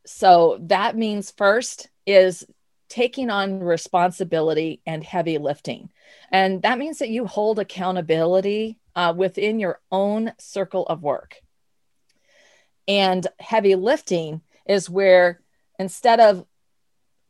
So 0.05 0.59
that 0.62 0.97
means 0.97 1.31
first 1.31 1.88
is 2.07 2.47
taking 2.88 3.31
on 3.31 3.61
responsibility 3.61 4.81
and 4.87 5.03
heavy 5.03 5.38
lifting. 5.38 5.91
And 6.31 6.62
that 6.62 6.79
means 6.79 6.99
that 6.99 7.09
you 7.09 7.26
hold 7.26 7.59
accountability 7.59 8.79
uh, 8.95 9.12
within 9.17 9.59
your 9.59 9.81
own 9.91 10.33
circle 10.38 10.87
of 10.87 11.03
work. 11.03 11.37
And 12.88 13.26
heavy 13.41 13.75
lifting 13.75 14.43
is 14.67 14.88
where 14.88 15.41
instead 15.79 16.21
of 16.21 16.47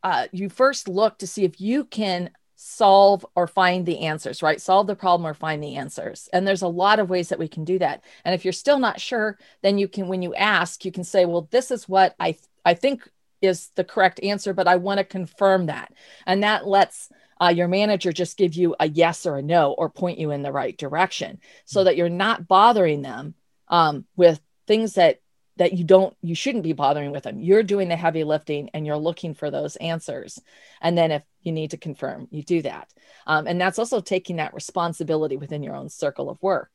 uh, 0.03 0.27
you 0.33 0.49
first 0.49 0.89
look 0.89 1.19
to 1.19 1.27
see 1.27 1.45
if 1.45 1.61
you 1.61 1.85
can 1.85 2.31
solve 2.57 3.25
or 3.35 3.47
find 3.47 3.85
the 3.87 4.01
answers, 4.01 4.43
right? 4.43 4.61
Solve 4.61 4.87
the 4.87 4.97
problem 4.97 5.27
or 5.27 5.35
find 5.35 5.63
the 5.63 5.77
answers. 5.77 6.29
And 6.33 6.47
there's 6.47 6.63
a 6.63 6.69
lot 6.69 6.99
of 6.99 7.11
ways 7.11 7.29
that 7.29 7.39
we 7.39 7.49
can 7.49 7.65
do 7.65 7.79
that. 7.79 8.03
And 8.25 8.35
if 8.35 8.45
you're 8.45 8.53
still 8.53 8.79
not 8.79 9.01
sure, 9.01 9.39
then 9.63 9.79
you 9.79 9.87
can, 9.89 10.09
when 10.09 10.23
you 10.23 10.35
ask, 10.35 10.85
you 10.85 10.91
can 10.91 11.05
say, 11.05 11.27
well, 11.27 11.49
this 11.51 11.71
is 11.71 11.89
what 11.89 12.15
I, 12.19 12.33
th- 12.33 12.45
I 12.65 12.75
think 12.75 13.09
is 13.43 13.69
the 13.77 13.85
correct 13.85 14.21
answer, 14.23 14.55
but 14.55 14.67
I 14.67 14.77
want 14.77 14.99
to 14.99 15.05
confirm 15.05 15.67
that. 15.67 15.93
And 16.27 16.43
that 16.43 16.67
lets 16.67 17.11
uh, 17.41 17.53
your 17.55 17.69
manager 17.69 18.13
just 18.13 18.39
give 18.39 18.55
you 18.55 18.75
a 18.81 18.89
yes 18.89 19.27
or 19.27 19.37
a 19.37 19.43
no 19.43 19.73
or 19.73 19.91
point 19.91 20.19
you 20.19 20.31
in 20.31 20.43
the 20.43 20.53
right 20.53 20.77
direction 20.77 21.39
so 21.67 21.85
that 21.85 21.97
you're 21.97 22.09
not 22.09 22.49
bothering 22.49 23.03
them 23.03 23.35
um, 23.69 24.07
with 24.17 24.41
things 24.67 24.95
that 24.95 25.21
that 25.57 25.73
you 25.73 25.85
don't 25.85 26.17
you 26.23 26.35
shouldn't 26.35 26.65
be 26.65 26.73
bothering 26.73 27.13
with 27.13 27.25
them. 27.25 27.41
You're 27.41 27.63
doing 27.63 27.89
the 27.89 27.97
heavy 27.97 28.25
lifting 28.25 28.71
and 28.75 28.87
you're 28.87 28.97
looking 28.97 29.35
for 29.35 29.51
those 29.51 29.77
answers. 29.77 30.39
And 30.81 30.97
then 30.97 31.11
if 31.13 31.23
you 31.43 31.53
need 31.53 31.71
to 31.71 31.77
confirm 31.77 32.29
you 32.31 32.43
do 32.43 32.63
that. 32.63 32.93
Um, 33.27 33.47
and 33.47 33.61
that's 33.61 33.79
also 33.79 34.01
taking 34.01 34.37
that 34.37 34.55
responsibility 34.55 35.37
within 35.37 35.63
your 35.63 35.77
own 35.77 35.89
circle 35.89 36.31
of 36.31 36.43
work. 36.43 36.71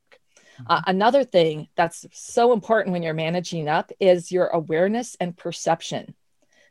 Uh, 0.66 0.76
mm-hmm. 0.76 0.90
another 0.90 1.24
thing 1.24 1.68
that's 1.76 2.06
so 2.12 2.52
important 2.52 2.92
when 2.92 3.02
you're 3.02 3.14
managing 3.14 3.68
up 3.68 3.90
is 4.00 4.32
your 4.32 4.46
awareness 4.48 5.16
and 5.20 5.36
perception. 5.36 6.14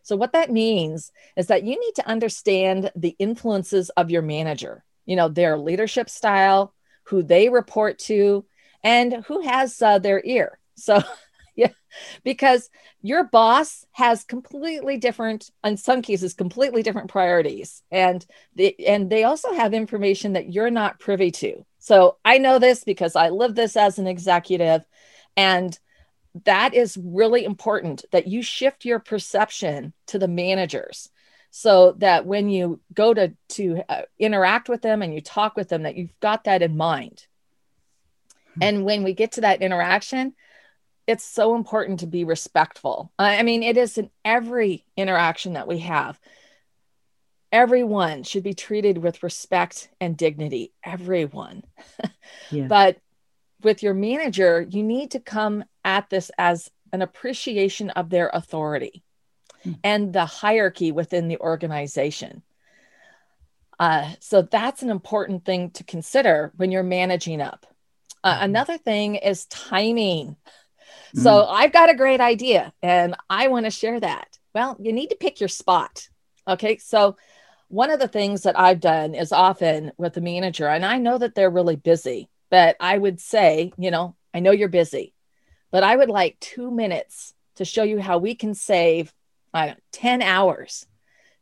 So 0.03 0.15
what 0.15 0.34
that 0.34 0.51
means 0.51 1.12
is 1.38 1.48
that 1.48 1.63
you 1.63 1.80
need 1.80 1.94
to 1.96 2.08
understand 2.08 2.91
the 2.96 3.15
influences 3.20 3.89
of 3.91 4.10
your 4.10 4.22
manager 4.22 4.84
you 5.06 5.15
know 5.15 5.27
their 5.27 5.58
leadership 5.58 6.10
style 6.10 6.74
who 7.03 7.24
they 7.24 7.50
report 7.50 8.00
to 8.00 8.46
and 8.84 9.25
who 9.27 9.41
has 9.41 9.82
uh, 9.82 10.00
their 10.00 10.22
ear. 10.24 10.58
So 10.75 11.03
yeah. 11.62 11.72
Because 12.24 12.70
your 13.01 13.24
boss 13.24 13.86
has 13.91 14.24
completely 14.24 14.98
different 14.98 15.51
in 15.63 15.77
some 15.77 16.01
cases 16.01 16.34
completely 16.34 16.82
different 16.82 17.10
priorities. 17.10 17.84
And 17.91 18.25
the, 18.56 18.88
and 18.88 19.10
they 19.10 19.24
also 19.24 19.53
have 19.53 19.74
information 19.74 20.34
that 20.34 20.51
you're 20.51 20.72
not 20.72 21.00
privy 21.00 21.32
to. 21.32 21.63
So 21.80 22.18
i 22.25 22.38
know 22.38 22.60
this 22.60 22.84
because 22.84 23.15
i 23.15 23.30
live 23.30 23.56
this 23.56 23.75
as 23.75 24.00
an 24.00 24.08
executive. 24.08 24.86
And 25.38 25.77
that 26.46 26.74
is 26.74 26.98
really 26.98 27.46
important 27.46 28.06
that 28.12 28.27
you 28.27 28.41
shift 28.41 28.86
your 28.86 29.00
perception 29.00 29.94
to 30.08 30.18
the 30.18 30.27
managers 30.27 31.10
so 31.51 31.91
that 31.98 32.25
when 32.25 32.50
you 32.50 32.80
go 32.94 33.13
to 33.13 33.34
to 33.50 33.84
uh, 33.89 34.03
interact 34.18 34.70
with 34.70 34.82
them 34.82 35.01
and 35.01 35.13
you 35.13 35.22
talk 35.22 35.56
with 35.56 35.68
them 35.70 35.84
that 35.84 35.98
you've 35.98 36.18
got 36.22 36.46
that 36.46 36.62
in 36.62 36.75
mind. 36.75 37.27
Hmm. 38.56 38.63
and 38.63 38.86
when 38.86 39.03
we 39.03 39.13
get 39.13 39.34
to 39.34 39.41
that 39.41 39.62
interaction 39.62 40.34
it's 41.12 41.25
so 41.25 41.56
important 41.56 42.00
to 42.00 42.08
be 42.08 42.24
respectful. 42.24 43.12
I 43.20 43.44
mean, 43.44 43.63
it 43.63 43.75
is 43.75 43.98
in 43.98 44.10
every 44.24 44.86
interaction 44.96 45.53
that 45.53 45.68
we 45.68 45.80
have. 45.80 46.18
Everyone 47.51 48.24
should 48.24 48.44
be 48.44 48.53
treated 48.53 48.98
with 48.98 49.22
respect 49.22 49.89
and 50.00 50.15
dignity. 50.15 50.72
Everyone. 50.86 51.63
yeah. 52.50 52.68
But 52.68 52.98
with 53.62 53.84
your 53.84 53.94
manager, 53.94 54.62
you 54.62 54.84
need 54.84 55.12
to 55.12 55.20
come 55.20 55.65
at 55.84 56.10
this 56.10 56.32
as 56.38 56.72
an 56.94 57.01
appreciation 57.01 57.89
of 57.89 58.10
their 58.10 58.30
authority 58.34 59.03
mm. 59.65 59.77
and 59.84 60.13
the 60.13 60.25
hierarchy 60.25 60.94
within 60.94 61.27
the 61.27 61.39
organization. 61.39 62.41
Uh, 63.82 64.13
so 64.22 64.44
that's 64.44 64.82
an 64.82 64.89
important 64.89 65.44
thing 65.44 65.72
to 65.72 65.84
consider 65.84 66.53
when 66.56 66.72
you're 66.72 66.84
managing 66.84 67.41
up. 67.41 67.65
Uh, 68.24 68.36
mm-hmm. 68.36 68.46
another 68.46 68.77
thing 68.77 69.15
is 69.15 69.46
timing. 69.48 70.38
Mm. 71.15 71.24
So 71.24 71.46
I've 71.46 71.74
got 71.74 71.89
a 71.89 71.96
great 71.96 72.22
idea 72.22 72.74
and 72.82 73.15
I 73.30 73.48
want 73.48 73.65
to 73.65 73.72
share 73.72 74.00
that. 74.00 74.38
Well, 74.53 74.77
you 74.80 74.94
need 74.94 75.10
to 75.10 75.15
pick 75.15 75.39
your 75.39 75.50
spot. 75.50 76.10
Okay. 76.48 76.77
So 76.77 77.18
one 77.72 77.89
of 77.89 78.00
the 78.00 78.08
things 78.08 78.44
that 78.44 78.60
I've 78.60 78.82
done 78.82 79.15
is 79.15 79.32
often 79.32 79.94
with 79.98 80.13
the 80.13 80.22
manager, 80.22 80.68
and 80.68 80.86
I 80.86 80.98
know 80.98 81.18
that 81.18 81.36
they're 81.36 81.50
really 81.50 81.77
busy, 81.77 82.30
but 82.50 82.75
I 82.82 82.98
would 82.98 83.22
say, 83.22 83.72
you 83.77 83.91
know, 83.91 84.15
I 84.34 84.41
know 84.41 84.51
you're 84.51 84.68
busy, 84.68 85.13
but 85.72 85.82
I 85.82 85.96
would 85.96 86.10
like 86.10 86.38
two 86.41 86.70
minutes 86.70 87.34
to 87.56 87.65
show 87.65 87.84
you 87.84 88.00
how 88.00 88.18
we 88.18 88.36
can 88.36 88.53
save 88.53 89.13
uh, 89.53 89.75
10 89.94 90.22
hours 90.22 90.86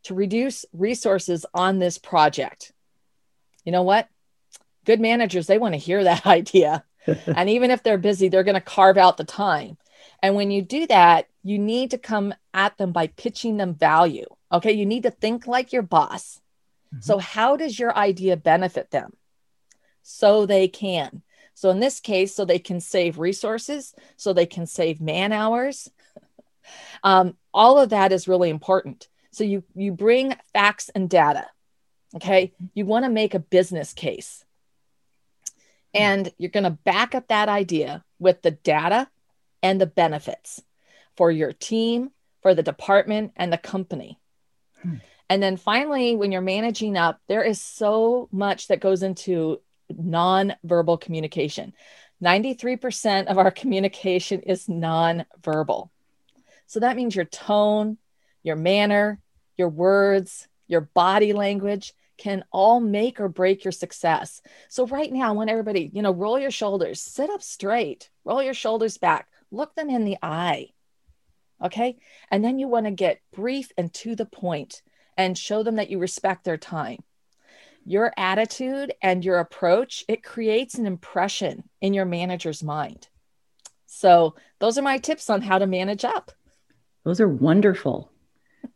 to 0.03 0.13
reduce 0.13 0.65
resources 0.71 1.47
on 1.53 1.79
this 1.79 1.97
project. 1.97 2.73
You 3.65 3.71
know 3.71 3.83
what? 3.83 4.07
Good 4.85 4.99
managers, 4.99 5.47
they 5.47 5.57
want 5.57 5.73
to 5.73 5.79
hear 5.79 6.03
that 6.03 6.25
idea. 6.27 6.83
And 7.27 7.49
even 7.49 7.71
if 7.71 7.83
they're 7.83 7.97
busy, 7.97 8.29
they're 8.29 8.43
going 8.43 8.55
to 8.55 8.61
carve 8.61 8.97
out 8.97 9.17
the 9.17 9.23
time. 9.23 9.77
And 10.21 10.35
when 10.35 10.51
you 10.51 10.61
do 10.61 10.87
that, 10.87 11.27
you 11.43 11.57
need 11.57 11.91
to 11.91 11.97
come 11.97 12.33
at 12.53 12.77
them 12.77 12.91
by 12.91 13.07
pitching 13.07 13.57
them 13.57 13.73
value. 13.73 14.25
Okay. 14.51 14.71
You 14.71 14.85
need 14.85 15.03
to 15.03 15.11
think 15.11 15.47
like 15.47 15.71
your 15.71 15.81
boss. 15.81 16.41
Mm-hmm. 16.93 17.01
So, 17.01 17.17
how 17.19 17.55
does 17.55 17.77
your 17.79 17.95
idea 17.95 18.35
benefit 18.37 18.91
them? 18.91 19.13
So 20.01 20.45
they 20.45 20.67
can. 20.67 21.21
So, 21.53 21.69
in 21.69 21.79
this 21.79 21.99
case, 21.99 22.35
so 22.35 22.45
they 22.45 22.59
can 22.59 22.79
save 22.79 23.19
resources, 23.19 23.93
so 24.17 24.33
they 24.33 24.45
can 24.45 24.65
save 24.65 24.99
man 24.99 25.31
hours. 25.31 25.89
um, 27.03 27.35
all 27.53 27.77
of 27.77 27.89
that 27.89 28.11
is 28.11 28.27
really 28.27 28.49
important. 28.49 29.07
So, 29.31 29.43
you, 29.43 29.63
you 29.75 29.91
bring 29.91 30.35
facts 30.53 30.89
and 30.89 31.09
data. 31.09 31.47
Okay. 32.15 32.53
You 32.73 32.85
want 32.85 33.05
to 33.05 33.09
make 33.09 33.35
a 33.35 33.39
business 33.39 33.93
case. 33.93 34.43
And 35.93 36.31
you're 36.37 36.51
going 36.51 36.65
to 36.65 36.69
back 36.69 37.15
up 37.15 37.27
that 37.29 37.49
idea 37.49 38.03
with 38.19 38.41
the 38.41 38.51
data 38.51 39.09
and 39.63 39.79
the 39.79 39.85
benefits 39.85 40.61
for 41.15 41.31
your 41.31 41.51
team, 41.53 42.11
for 42.41 42.53
the 42.53 42.63
department, 42.63 43.33
and 43.35 43.51
the 43.51 43.57
company. 43.57 44.19
Hmm. 44.81 44.95
And 45.29 45.43
then 45.43 45.57
finally, 45.57 46.15
when 46.15 46.31
you're 46.31 46.41
managing 46.41 46.97
up, 46.97 47.19
there 47.27 47.43
is 47.43 47.61
so 47.61 48.29
much 48.31 48.67
that 48.67 48.79
goes 48.79 49.03
into 49.03 49.61
non-verbal 49.89 50.97
communication. 50.97 51.73
93% 52.23 53.27
of 53.27 53.37
our 53.37 53.51
communication 53.61 54.41
is 54.41 54.67
non-verbal. 54.67 55.91
So 56.67 56.79
that 56.79 56.95
means 56.95 57.15
your 57.15 57.25
tone, 57.25 57.97
your 58.43 58.55
manner, 58.55 59.19
your 59.57 59.69
words, 59.69 60.47
your 60.67 60.81
body 60.81 61.33
language 61.33 61.93
can 62.19 62.43
all 62.51 62.79
make 62.79 63.19
or 63.19 63.29
break 63.29 63.63
your 63.63 63.71
success. 63.71 64.41
So 64.67 64.85
right 64.85 65.11
now, 65.11 65.29
I 65.29 65.31
want 65.31 65.49
everybody, 65.49 65.89
you 65.93 66.01
know, 66.01 66.13
roll 66.13 66.37
your 66.37 66.51
shoulders, 66.51 67.01
sit 67.01 67.29
up 67.29 67.41
straight, 67.41 68.09
roll 68.25 68.43
your 68.43 68.53
shoulders 68.53 68.97
back, 68.97 69.27
look 69.49 69.73
them 69.75 69.89
in 69.89 70.05
the 70.05 70.17
eye. 70.21 70.69
Okay. 71.63 71.97
And 72.29 72.43
then 72.43 72.59
you 72.59 72.67
want 72.67 72.85
to 72.85 72.91
get 72.91 73.21
brief 73.33 73.71
and 73.77 73.91
to 73.95 74.15
the 74.15 74.25
point 74.25 74.81
and 75.17 75.37
show 75.37 75.63
them 75.63 75.75
that 75.75 75.89
you 75.89 75.99
respect 75.99 76.43
their 76.43 76.57
time. 76.57 76.99
Your 77.85 78.13
attitude 78.17 78.93
and 79.01 79.25
your 79.25 79.39
approach, 79.39 80.05
it 80.07 80.23
creates 80.23 80.75
an 80.75 80.85
impression 80.85 81.63
in 81.81 81.93
your 81.93 82.05
manager's 82.05 82.63
mind. 82.63 83.07
So, 83.87 84.35
those 84.59 84.77
are 84.77 84.83
my 84.83 84.99
tips 84.99 85.29
on 85.29 85.41
how 85.41 85.57
to 85.57 85.65
manage 85.65 86.05
up. 86.05 86.31
Those 87.03 87.19
are 87.19 87.27
wonderful. 87.27 88.11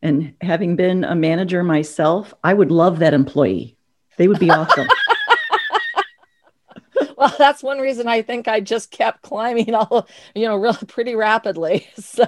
And 0.01 0.33
having 0.41 0.75
been 0.75 1.03
a 1.03 1.15
manager 1.15 1.63
myself, 1.63 2.33
I 2.43 2.53
would 2.53 2.71
love 2.71 2.99
that 2.99 3.13
employee. 3.13 3.77
They 4.17 4.27
would 4.27 4.39
be 4.39 4.49
awesome. 4.49 4.87
well, 7.17 7.33
that's 7.37 7.63
one 7.63 7.79
reason 7.79 8.07
I 8.07 8.21
think 8.21 8.47
I 8.47 8.59
just 8.59 8.91
kept 8.91 9.21
climbing 9.21 9.73
all, 9.73 10.07
you 10.35 10.45
know, 10.45 10.55
really 10.55 10.85
pretty 10.87 11.15
rapidly. 11.15 11.87
So 12.03 12.27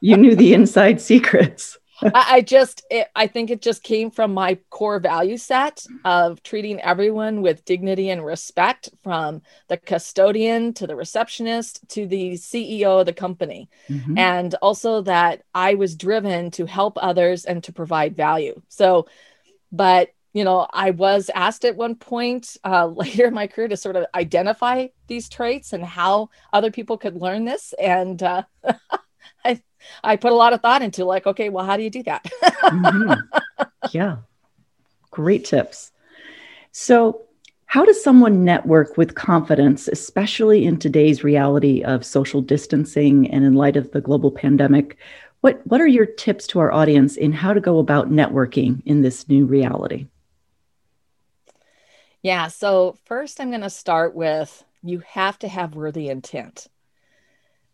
you 0.00 0.16
knew 0.16 0.34
the 0.34 0.54
inside 0.54 1.00
secrets. 1.00 1.78
I, 2.02 2.26
I, 2.28 2.40
just, 2.40 2.84
it, 2.90 3.08
I 3.14 3.26
think 3.26 3.50
it 3.50 3.62
just 3.62 3.82
came 3.82 4.10
from 4.10 4.34
my 4.34 4.58
core 4.70 4.98
value 4.98 5.36
set 5.36 5.84
of 6.04 6.42
treating 6.42 6.80
everyone 6.80 7.42
with 7.42 7.64
dignity 7.64 8.10
and 8.10 8.24
respect 8.24 8.90
from 9.02 9.42
the 9.68 9.76
custodian 9.76 10.72
to 10.74 10.86
the 10.86 10.96
receptionist 10.96 11.88
to 11.90 12.06
the 12.06 12.32
CEO 12.32 13.00
of 13.00 13.06
the 13.06 13.12
company. 13.12 13.68
Mm-hmm. 13.88 14.18
And 14.18 14.54
also 14.56 15.02
that 15.02 15.42
I 15.54 15.74
was 15.74 15.96
driven 15.96 16.50
to 16.52 16.66
help 16.66 16.98
others 17.00 17.44
and 17.44 17.62
to 17.64 17.72
provide 17.72 18.16
value. 18.16 18.60
So, 18.68 19.06
but 19.72 20.10
you 20.32 20.44
know, 20.44 20.66
I 20.72 20.90
was 20.90 21.30
asked 21.34 21.64
at 21.64 21.76
one 21.76 21.96
point 21.96 22.56
uh, 22.64 22.86
later 22.94 23.26
in 23.26 23.34
my 23.34 23.46
career 23.46 23.68
to 23.68 23.76
sort 23.76 23.96
of 23.96 24.06
identify 24.14 24.88
these 25.06 25.28
traits 25.28 25.72
and 25.72 25.84
how 25.84 26.30
other 26.52 26.70
people 26.70 26.98
could 26.98 27.16
learn 27.16 27.44
this. 27.44 27.74
And 27.80 28.22
uh, 28.22 28.42
I, 29.44 29.60
I 30.02 30.16
put 30.16 30.32
a 30.32 30.36
lot 30.36 30.52
of 30.52 30.60
thought 30.60 30.82
into 30.82 31.04
like, 31.04 31.26
okay, 31.26 31.48
well, 31.48 31.64
how 31.64 31.76
do 31.76 31.82
you 31.82 31.90
do 31.90 32.02
that? 32.04 32.24
mm-hmm. 32.64 33.64
Yeah, 33.92 34.18
great 35.10 35.44
tips. 35.46 35.90
So, 36.72 37.22
how 37.66 37.84
does 37.84 38.02
someone 38.02 38.44
network 38.44 38.96
with 38.96 39.14
confidence, 39.14 39.88
especially 39.88 40.66
in 40.66 40.78
today's 40.78 41.24
reality 41.24 41.82
of 41.82 42.04
social 42.04 42.42
distancing 42.42 43.30
and 43.30 43.44
in 43.44 43.54
light 43.54 43.76
of 43.76 43.90
the 43.92 44.00
global 44.00 44.30
pandemic? 44.30 44.98
What, 45.40 45.64
what 45.66 45.80
are 45.80 45.86
your 45.86 46.04
tips 46.04 46.46
to 46.48 46.58
our 46.58 46.72
audience 46.72 47.16
in 47.16 47.32
how 47.32 47.54
to 47.54 47.60
go 47.60 47.78
about 47.78 48.10
networking 48.10 48.82
in 48.84 49.02
this 49.02 49.28
new 49.28 49.46
reality? 49.46 50.06
Yeah. 52.22 52.48
So, 52.48 52.98
first, 53.04 53.40
I'm 53.40 53.50
going 53.50 53.62
to 53.62 53.70
start 53.70 54.14
with 54.14 54.64
you 54.82 55.02
have 55.06 55.38
to 55.40 55.48
have 55.48 55.74
worthy 55.74 56.08
intent. 56.08 56.66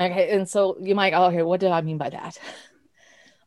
Okay. 0.00 0.30
And 0.30 0.48
so 0.48 0.76
you 0.80 0.94
might, 0.94 1.14
okay, 1.14 1.42
what 1.42 1.60
did 1.60 1.70
I 1.70 1.80
mean 1.80 1.98
by 1.98 2.10
that? 2.10 2.38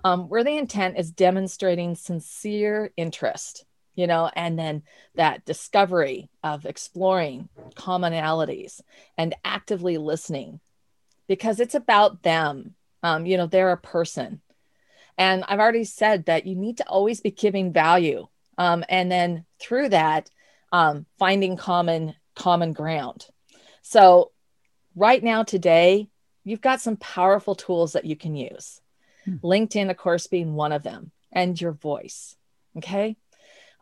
Um, 0.03 0.29
worthy 0.29 0.57
intent 0.57 0.97
is 0.97 1.11
demonstrating 1.11 1.95
sincere 1.95 2.91
interest, 2.95 3.65
you 3.95 4.07
know, 4.07 4.31
and 4.33 4.57
then 4.57 4.83
that 5.15 5.43
discovery 5.43 6.29
of 6.41 6.65
exploring 6.65 7.49
commonalities 7.75 8.79
and 9.17 9.35
actively 9.43 9.97
listening 9.97 10.61
because 11.27 11.59
it's 11.59 11.75
about 11.75 12.23
them. 12.23 12.75
Um, 13.03 13.25
you 13.25 13.35
know, 13.35 13.45
they're 13.45 13.71
a 13.71 13.77
person. 13.77 14.41
And 15.17 15.43
I've 15.47 15.59
already 15.59 15.83
said 15.83 16.25
that 16.25 16.45
you 16.45 16.55
need 16.55 16.77
to 16.77 16.87
always 16.87 17.19
be 17.19 17.31
giving 17.31 17.73
value. 17.73 18.27
Um, 18.57 18.85
and 18.87 19.11
then 19.11 19.45
through 19.59 19.89
that, 19.89 20.29
um, 20.71 21.05
finding 21.17 21.57
common 21.57 22.15
common 22.35 22.71
ground. 22.71 23.25
So 23.81 24.31
right 24.95 25.21
now 25.21 25.43
today, 25.43 26.08
you've 26.43 26.61
got 26.61 26.81
some 26.81 26.97
powerful 26.97 27.55
tools 27.55 27.93
that 27.93 28.05
you 28.05 28.15
can 28.15 28.35
use. 28.35 28.81
Hmm. 29.25 29.35
LinkedIn, 29.37 29.89
of 29.89 29.97
course, 29.97 30.27
being 30.27 30.55
one 30.55 30.71
of 30.71 30.83
them, 30.83 31.11
and 31.31 31.59
your 31.59 31.71
voice. 31.71 32.35
Okay. 32.77 33.17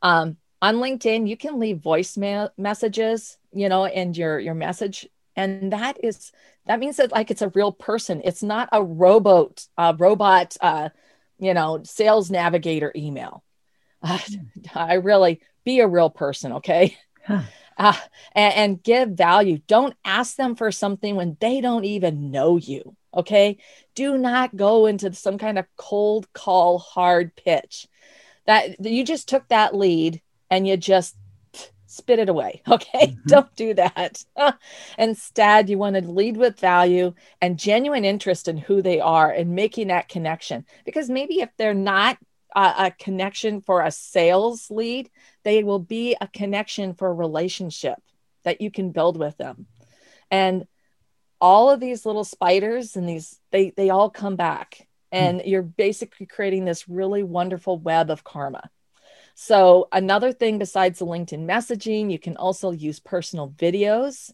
Um, 0.01 0.37
on 0.61 0.75
LinkedIn, 0.77 1.27
you 1.27 1.37
can 1.37 1.59
leave 1.59 1.79
voice 1.79 2.17
ma- 2.17 2.49
messages, 2.57 3.37
you 3.53 3.69
know, 3.69 3.85
and 3.85 4.17
your 4.17 4.39
your 4.39 4.55
message, 4.55 5.07
and 5.35 5.71
that 5.71 5.97
is 6.03 6.31
that 6.65 6.79
means 6.79 6.97
that 6.97 7.11
like 7.11 7.31
it's 7.31 7.41
a 7.41 7.49
real 7.49 7.71
person. 7.71 8.21
It's 8.23 8.43
not 8.43 8.69
a 8.71 8.83
robot, 8.83 9.67
a 9.77 9.95
robot, 9.97 10.57
uh, 10.61 10.89
you 11.39 11.53
know, 11.53 11.81
sales 11.83 12.31
navigator 12.31 12.91
email. 12.95 13.43
Uh, 14.01 14.19
I 14.75 14.95
really 14.95 15.41
be 15.63 15.79
a 15.79 15.87
real 15.87 16.09
person, 16.09 16.53
okay? 16.53 16.97
Huh. 17.25 17.41
Uh, 17.77 17.93
and, 18.33 18.53
and 18.55 18.83
give 18.83 19.09
value. 19.09 19.59
Don't 19.67 19.93
ask 20.03 20.35
them 20.35 20.55
for 20.55 20.71
something 20.71 21.15
when 21.15 21.37
they 21.39 21.61
don't 21.61 21.85
even 21.85 22.31
know 22.31 22.57
you, 22.57 22.95
okay? 23.13 23.57
Do 23.93 24.17
not 24.17 24.55
go 24.55 24.87
into 24.87 25.13
some 25.13 25.37
kind 25.37 25.59
of 25.59 25.65
cold 25.75 26.31
call, 26.33 26.79
hard 26.79 27.35
pitch. 27.35 27.87
That 28.47 28.83
you 28.83 29.03
just 29.03 29.29
took 29.29 29.47
that 29.49 29.75
lead 29.75 30.21
and 30.49 30.67
you 30.67 30.75
just 30.77 31.15
spit 31.87 32.19
it 32.19 32.29
away. 32.29 32.61
Okay. 32.77 33.07
Mm-hmm. 33.07 33.27
Don't 33.27 33.55
do 33.55 33.73
that. 33.75 34.23
Instead, 34.97 35.69
you 35.69 35.77
want 35.77 35.95
to 35.95 36.01
lead 36.01 36.37
with 36.37 36.59
value 36.59 37.13
and 37.41 37.57
genuine 37.57 38.05
interest 38.05 38.47
in 38.47 38.57
who 38.57 38.81
they 38.81 38.99
are 38.99 39.31
and 39.31 39.55
making 39.55 39.87
that 39.87 40.09
connection. 40.09 40.65
Because 40.85 41.09
maybe 41.09 41.41
if 41.41 41.49
they're 41.57 41.73
not 41.73 42.17
a, 42.57 42.73
a 42.87 42.91
connection 42.91 43.61
for 43.61 43.81
a 43.81 43.91
sales 43.91 44.69
lead, 44.69 45.09
they 45.43 45.63
will 45.63 45.79
be 45.79 46.17
a 46.19 46.27
connection 46.27 46.93
for 46.93 47.07
a 47.07 47.13
relationship 47.13 47.99
that 48.43 48.59
you 48.59 48.71
can 48.71 48.91
build 48.91 49.17
with 49.17 49.37
them. 49.37 49.67
And 50.29 50.65
all 51.39 51.69
of 51.69 51.79
these 51.79 52.05
little 52.05 52.23
spiders 52.23 52.95
and 52.95 53.07
these, 53.07 53.39
they, 53.51 53.69
they 53.77 53.91
all 53.91 54.09
come 54.09 54.35
back. 54.35 54.87
And 55.11 55.39
mm. 55.39 55.47
you're 55.47 55.61
basically 55.61 56.25
creating 56.25 56.65
this 56.65 56.89
really 56.89 57.23
wonderful 57.23 57.77
web 57.77 58.09
of 58.09 58.23
karma. 58.23 58.69
So, 59.35 59.87
another 59.91 60.33
thing 60.33 60.57
besides 60.57 60.97
the 60.97 61.05
LinkedIn 61.05 61.45
messaging, 61.45 62.11
you 62.11 62.17
can 62.17 62.35
also 62.37 62.71
use 62.71 62.99
personal 62.99 63.51
videos 63.51 64.33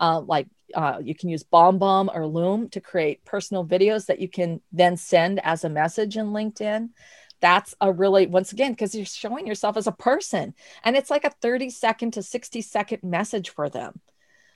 uh, 0.00 0.20
like 0.20 0.48
uh, 0.74 0.98
you 1.02 1.14
can 1.14 1.28
use 1.28 1.44
BombBomb 1.44 2.14
or 2.14 2.26
Loom 2.26 2.70
to 2.70 2.80
create 2.80 3.24
personal 3.24 3.66
videos 3.66 4.06
that 4.06 4.18
you 4.18 4.28
can 4.28 4.60
then 4.72 4.96
send 4.96 5.40
as 5.44 5.64
a 5.64 5.68
message 5.68 6.16
in 6.16 6.28
LinkedIn. 6.28 6.88
That's 7.40 7.74
a 7.80 7.92
really, 7.92 8.26
once 8.26 8.52
again, 8.52 8.72
because 8.72 8.94
you're 8.94 9.06
showing 9.06 9.46
yourself 9.46 9.76
as 9.76 9.86
a 9.86 9.92
person 9.92 10.54
and 10.84 10.96
it's 10.96 11.10
like 11.10 11.24
a 11.24 11.30
30 11.30 11.70
second 11.70 12.12
to 12.12 12.22
60 12.22 12.60
second 12.60 13.02
message 13.02 13.50
for 13.50 13.68
them. 13.68 14.00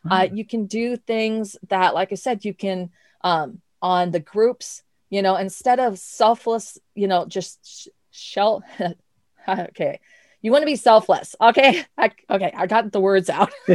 Mm-hmm. 0.05 0.12
Uh, 0.12 0.35
you 0.35 0.44
can 0.44 0.66
do 0.66 0.97
things 0.97 1.57
that, 1.68 1.94
like 1.94 2.12
I 2.12 2.16
said, 2.16 2.44
you 2.44 2.53
can 2.55 2.90
um, 3.23 3.61
on 3.81 4.11
the 4.11 4.20
groups, 4.20 4.83
you 5.11 5.23
know, 5.23 5.37
instead 5.37 5.81
of 5.81 5.99
selfless, 5.99 6.79
you 6.94 7.09
know, 7.09 7.25
just 7.25 7.59
sh- 7.66 7.88
shell. 8.11 8.62
okay. 9.49 10.01
You 10.42 10.53
want 10.53 10.62
to 10.62 10.66
be 10.66 10.77
selfless. 10.77 11.35
Okay. 11.40 11.85
I, 11.99 12.11
okay. 12.29 12.53
I 12.55 12.66
got 12.66 12.92
the 12.92 13.01
words 13.01 13.31
out. 13.31 13.51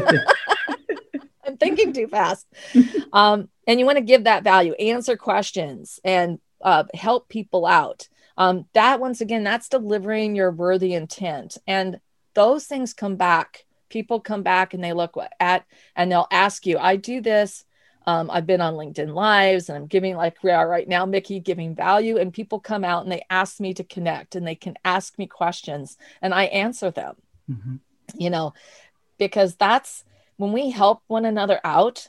I'm 1.46 1.58
thinking 1.58 1.94
too 1.94 2.08
fast. 2.08 2.46
Um, 3.12 3.50
and 3.66 3.80
you 3.80 3.86
want 3.88 3.98
to 3.98 4.04
give 4.04 4.26
that 4.26 4.44
value, 4.44 4.74
answer 4.74 5.18
questions, 5.18 6.00
and 6.04 6.40
uh, 6.62 6.84
help 6.94 7.28
people 7.28 7.66
out. 7.66 8.08
Um, 8.40 8.66
that 8.74 9.00
once 9.00 9.22
again, 9.22 9.44
that's 9.44 9.70
delivering 9.70 10.36
your 10.36 10.50
worthy 10.50 10.94
intent, 10.94 11.58
and 11.68 12.00
those 12.34 12.66
things 12.66 12.94
come 12.94 13.18
back. 13.18 13.66
People 13.90 14.20
come 14.20 14.44
back 14.44 14.74
and 14.74 14.84
they 14.84 14.94
look 14.94 15.16
at 15.40 15.66
and 15.96 16.12
they'll 16.12 16.28
ask 16.32 16.66
you, 16.66 16.80
"I 16.80 16.96
do 16.96 17.22
this." 17.22 17.66
Um, 18.08 18.32
I've 18.32 18.48
been 18.48 18.62
on 18.62 18.74
LinkedIn 18.74 19.14
Lives 19.14 19.70
and 19.70 19.78
I'm 19.78 19.86
giving, 19.86 20.16
like 20.16 20.42
we 20.42 20.50
are 20.50 20.68
right 20.68 20.88
now, 20.88 21.06
Mickey, 21.06 21.40
giving 21.40 21.76
value. 21.76 22.18
And 22.18 22.34
people 22.34 22.60
come 22.60 22.84
out 22.84 23.04
and 23.04 23.12
they 23.12 23.24
ask 23.30 23.60
me 23.60 23.76
to 23.76 23.84
connect 23.84 24.36
and 24.36 24.48
they 24.48 24.56
can 24.56 24.76
ask 24.84 25.20
me 25.20 25.28
questions 25.28 25.96
and 26.20 26.34
I 26.34 26.46
answer 26.46 26.90
them, 26.90 27.18
mm-hmm. 27.48 27.76
you 28.18 28.32
know, 28.32 28.54
because 29.20 29.56
that's 29.58 30.04
when 30.38 30.54
we 30.54 30.72
help 30.72 31.04
one 31.06 31.26
another 31.26 31.60
out, 31.64 32.08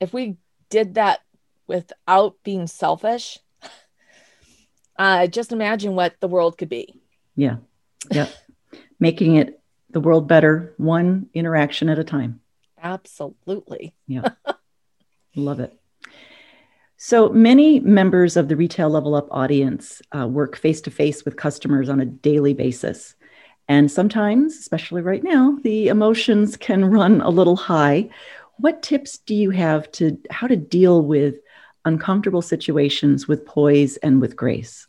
if 0.00 0.14
we 0.14 0.36
did 0.70 0.94
that 0.94 1.20
without 1.66 2.36
being 2.42 2.66
selfish, 2.66 3.40
uh, 4.98 5.26
just 5.26 5.52
imagine 5.52 5.94
what 5.94 6.14
the 6.20 6.28
world 6.28 6.58
could 6.58 6.68
be. 6.68 7.00
Yeah. 7.36 7.56
Yeah. 8.10 8.28
Making 9.00 9.36
it 9.36 9.60
the 9.90 10.00
world 10.00 10.28
better, 10.28 10.74
one 10.76 11.28
interaction 11.32 11.88
at 11.88 11.98
a 11.98 12.04
time. 12.04 12.40
Absolutely. 12.82 13.94
Yeah. 14.06 14.30
Love 15.36 15.60
it. 15.60 15.78
So 16.96 17.28
many 17.28 17.78
members 17.78 18.36
of 18.36 18.48
the 18.48 18.56
Retail 18.56 18.90
Level 18.90 19.14
Up 19.14 19.28
audience 19.30 20.02
uh, 20.16 20.26
work 20.26 20.56
face 20.56 20.80
to 20.80 20.90
face 20.90 21.24
with 21.24 21.36
customers 21.36 21.88
on 21.88 22.00
a 22.00 22.06
daily 22.06 22.54
basis. 22.54 23.14
And 23.68 23.88
sometimes, 23.88 24.56
especially 24.58 25.02
right 25.02 25.22
now, 25.22 25.58
the 25.62 25.88
emotions 25.88 26.56
can 26.56 26.84
run 26.84 27.20
a 27.20 27.30
little 27.30 27.54
high. 27.54 28.10
What 28.56 28.82
tips 28.82 29.18
do 29.18 29.34
you 29.34 29.50
have 29.50 29.90
to 29.92 30.18
how 30.30 30.48
to 30.48 30.56
deal 30.56 31.02
with 31.02 31.36
uncomfortable 31.84 32.42
situations 32.42 33.28
with 33.28 33.46
poise 33.46 33.96
and 33.98 34.20
with 34.20 34.34
grace? 34.34 34.87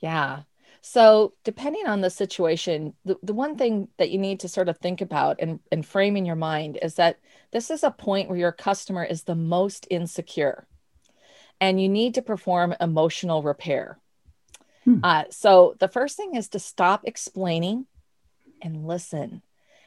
Yeah. 0.00 0.42
So, 0.82 1.32
depending 1.42 1.86
on 1.86 2.00
the 2.00 2.10
situation, 2.10 2.94
the, 3.04 3.16
the 3.22 3.34
one 3.34 3.56
thing 3.56 3.88
that 3.96 4.10
you 4.10 4.18
need 4.18 4.40
to 4.40 4.48
sort 4.48 4.68
of 4.68 4.78
think 4.78 5.00
about 5.00 5.36
and, 5.40 5.58
and 5.72 5.84
frame 5.84 6.16
in 6.16 6.24
your 6.24 6.36
mind 6.36 6.78
is 6.80 6.94
that 6.94 7.18
this 7.50 7.70
is 7.70 7.82
a 7.82 7.90
point 7.90 8.28
where 8.28 8.38
your 8.38 8.52
customer 8.52 9.02
is 9.02 9.24
the 9.24 9.34
most 9.34 9.86
insecure 9.90 10.66
and 11.60 11.80
you 11.80 11.88
need 11.88 12.14
to 12.14 12.22
perform 12.22 12.74
emotional 12.80 13.42
repair. 13.42 13.98
Hmm. 14.84 15.00
Uh, 15.02 15.24
so 15.30 15.74
the 15.80 15.88
first 15.88 16.16
thing 16.16 16.36
is 16.36 16.48
to 16.50 16.58
stop 16.58 17.02
explaining 17.04 17.86
and 18.62 18.86
listen 18.86 19.42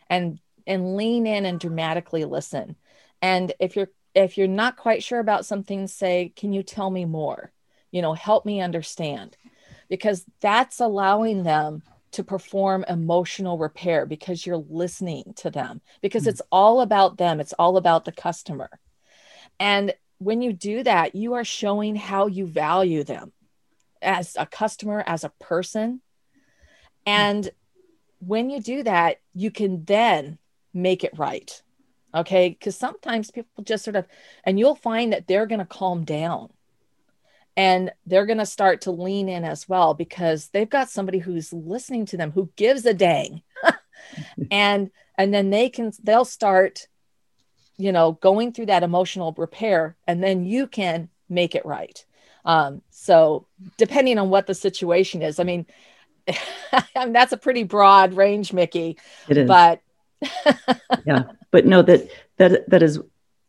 and 0.10 0.40
and 0.68 0.96
lean 0.96 1.26
in 1.26 1.46
and 1.46 1.60
dramatically 1.60 2.26
listen. 2.26 2.76
And 3.22 3.54
if 3.60 3.76
you're 3.76 3.90
if 4.16 4.38
you're 4.38 4.48
not 4.48 4.76
quite 4.76 5.04
sure 5.04 5.20
about 5.20 5.46
something, 5.46 5.88
say, 5.88 6.34
can 6.36 6.52
you 6.52 6.64
tell 6.64 6.90
me 6.90 7.06
more? 7.06 7.52
You 7.92 8.02
know, 8.02 8.14
help 8.14 8.46
me 8.46 8.62
understand. 8.62 9.38
Because 9.90 10.26
that's 10.40 10.80
allowing 10.80 11.44
them 11.44 11.84
to 12.12 12.24
perform 12.24 12.86
emotional 12.88 13.58
repair 13.58 14.06
because 14.06 14.46
you're 14.46 14.58
listening 14.58 15.34
to 15.36 15.52
them 15.52 15.80
because 16.02 16.24
hmm. 16.24 16.30
it's 16.30 16.42
all 16.52 16.82
about 16.82 17.20
them 17.20 17.40
it's 17.40 17.54
all 17.54 17.78
about 17.78 18.04
the 18.04 18.12
customer 18.12 18.68
and 19.60 19.94
when 20.18 20.42
you 20.42 20.52
do 20.52 20.82
that 20.82 21.14
you 21.14 21.36
are 21.36 21.44
showing 21.44 21.96
how 21.96 22.26
you 22.26 22.48
value 22.48 23.04
them 23.04 23.32
as 24.02 24.36
a 24.38 24.46
customer, 24.46 25.04
as 25.06 25.24
a 25.24 25.32
person. 25.40 26.02
And 27.06 27.50
when 28.20 28.50
you 28.50 28.62
do 28.62 28.84
that, 28.84 29.18
you 29.34 29.52
can 29.52 29.86
then 29.86 30.38
make 30.74 31.04
it 31.04 31.18
right. 31.18 31.62
Okay. 32.14 32.50
Because 32.50 32.76
sometimes 32.76 33.32
people 33.32 33.64
just 33.64 33.84
sort 33.84 33.96
of, 33.96 34.06
and 34.44 34.60
you'll 34.60 34.76
find 34.76 35.14
that 35.14 35.28
they're 35.28 35.46
going 35.46 35.60
to 35.60 35.66
calm 35.66 36.06
down 36.06 36.50
and 37.58 37.92
they're 38.06 38.26
going 38.26 38.40
to 38.40 38.46
start 38.46 38.82
to 38.82 38.92
lean 38.92 39.30
in 39.30 39.44
as 39.44 39.68
well 39.68 39.94
because 39.94 40.50
they've 40.50 40.70
got 40.70 40.90
somebody 40.90 41.20
who's 41.20 41.52
listening 41.52 42.06
to 42.08 42.18
them 42.18 42.32
who 42.32 42.50
gives 42.56 42.86
a 42.86 42.94
dang. 42.94 43.42
and, 44.52 44.92
and 45.18 45.34
then 45.34 45.50
they 45.50 45.70
can, 45.70 45.92
they'll 46.04 46.26
start, 46.26 46.88
you 47.78 47.92
know, 47.92 48.14
going 48.14 48.54
through 48.54 48.68
that 48.68 48.84
emotional 48.84 49.34
repair 49.38 49.96
and 50.08 50.24
then 50.24 50.46
you 50.46 50.68
can 50.68 51.10
make 51.28 51.56
it 51.56 51.66
right. 51.66 52.06
Um, 52.46 52.82
so 52.90 53.46
depending 53.78 54.18
on 54.18 54.30
what 54.30 54.48
the 54.48 54.56
situation 54.56 55.22
is, 55.22 55.40
I 55.40 55.44
mean, 55.44 55.66
I 56.72 56.84
mean 57.04 57.14
that's 57.14 57.34
a 57.34 57.38
pretty 57.38 57.64
broad 57.64 58.14
range, 58.14 58.54
Mickey. 58.54 58.98
It 59.28 59.38
is, 59.38 59.48
but 59.48 59.82
yeah, 61.06 61.24
but 61.52 61.66
no, 61.66 61.82
that 61.82 62.10
that 62.38 62.70
that 62.70 62.84
is 62.84 63.00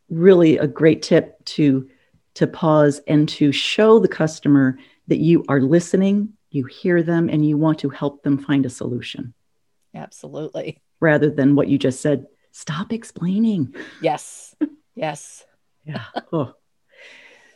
really 0.09 0.57
a 0.57 0.67
great 0.67 1.01
tip 1.01 1.43
to 1.45 1.89
to 2.35 2.47
pause 2.47 3.01
and 3.07 3.27
to 3.29 3.51
show 3.51 3.99
the 3.99 4.07
customer 4.07 4.77
that 5.07 5.19
you 5.19 5.43
are 5.49 5.61
listening, 5.61 6.33
you 6.49 6.65
hear 6.65 7.03
them, 7.03 7.29
and 7.29 7.45
you 7.45 7.57
want 7.57 7.79
to 7.79 7.89
help 7.89 8.23
them 8.23 8.37
find 8.37 8.65
a 8.65 8.69
solution. 8.69 9.33
Absolutely. 9.93 10.79
Rather 10.99 11.29
than 11.29 11.55
what 11.55 11.67
you 11.67 11.77
just 11.77 12.01
said, 12.01 12.27
stop 12.51 12.93
explaining. 12.93 13.75
Yes. 14.01 14.55
Yes. 14.95 15.45
yeah. 15.85 16.03
Oh. 16.31 16.53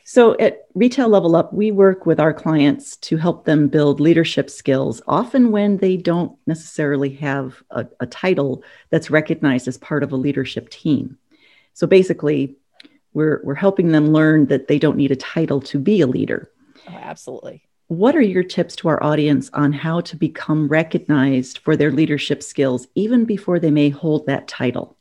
So 0.08 0.38
at 0.38 0.68
Retail 0.76 1.10
Level 1.10 1.36
Up, 1.36 1.52
we 1.52 1.72
work 1.72 2.06
with 2.06 2.20
our 2.20 2.34
clients 2.34 2.96
to 2.98 3.18
help 3.18 3.46
them 3.46 3.68
build 3.68 4.00
leadership 4.00 4.52
skills, 4.52 5.02
often 5.08 5.50
when 5.50 5.78
they 5.78 5.98
don't 5.98 6.38
necessarily 6.46 7.10
have 7.16 7.64
a, 7.72 7.88
a, 8.00 8.06
title 8.06 8.64
that's 8.92 9.10
recognized 9.10 9.68
as 9.68 9.80
part 9.80 10.04
of 10.04 10.12
a 10.12 10.16
leadership 10.16 10.70
team. 10.70 11.18
So 11.74 11.88
basically, 11.88 12.56
we're, 13.16 13.42
we're 13.44 13.56
helping 13.56 13.92
them 13.92 14.10
learn 14.10 14.46
that 14.48 14.68
they 14.68 14.78
don't 14.78 14.98
need 14.98 15.12
a 15.12 15.16
title 15.16 15.62
to 15.62 15.80
be 15.80 16.02
a 16.02 16.08
leader. 16.08 16.52
Oh, 16.88 16.94
absolutely. 16.94 17.64
What 17.88 18.16
are 18.16 18.22
your 18.22 18.44
tips 18.44 18.76
to 18.78 18.90
our 18.90 19.02
audience 19.02 19.50
on 19.54 19.72
how 19.72 20.02
to 20.02 20.16
become 20.16 20.68
recognized 20.68 21.60
for 21.60 21.76
their 21.76 21.92
leadership 21.92 22.44
skills, 22.44 22.88
even 22.94 23.26
before 23.26 23.60
they 23.60 23.72
may 23.72 23.90
hold 23.90 24.26
that 24.26 24.48
title? 24.48 24.98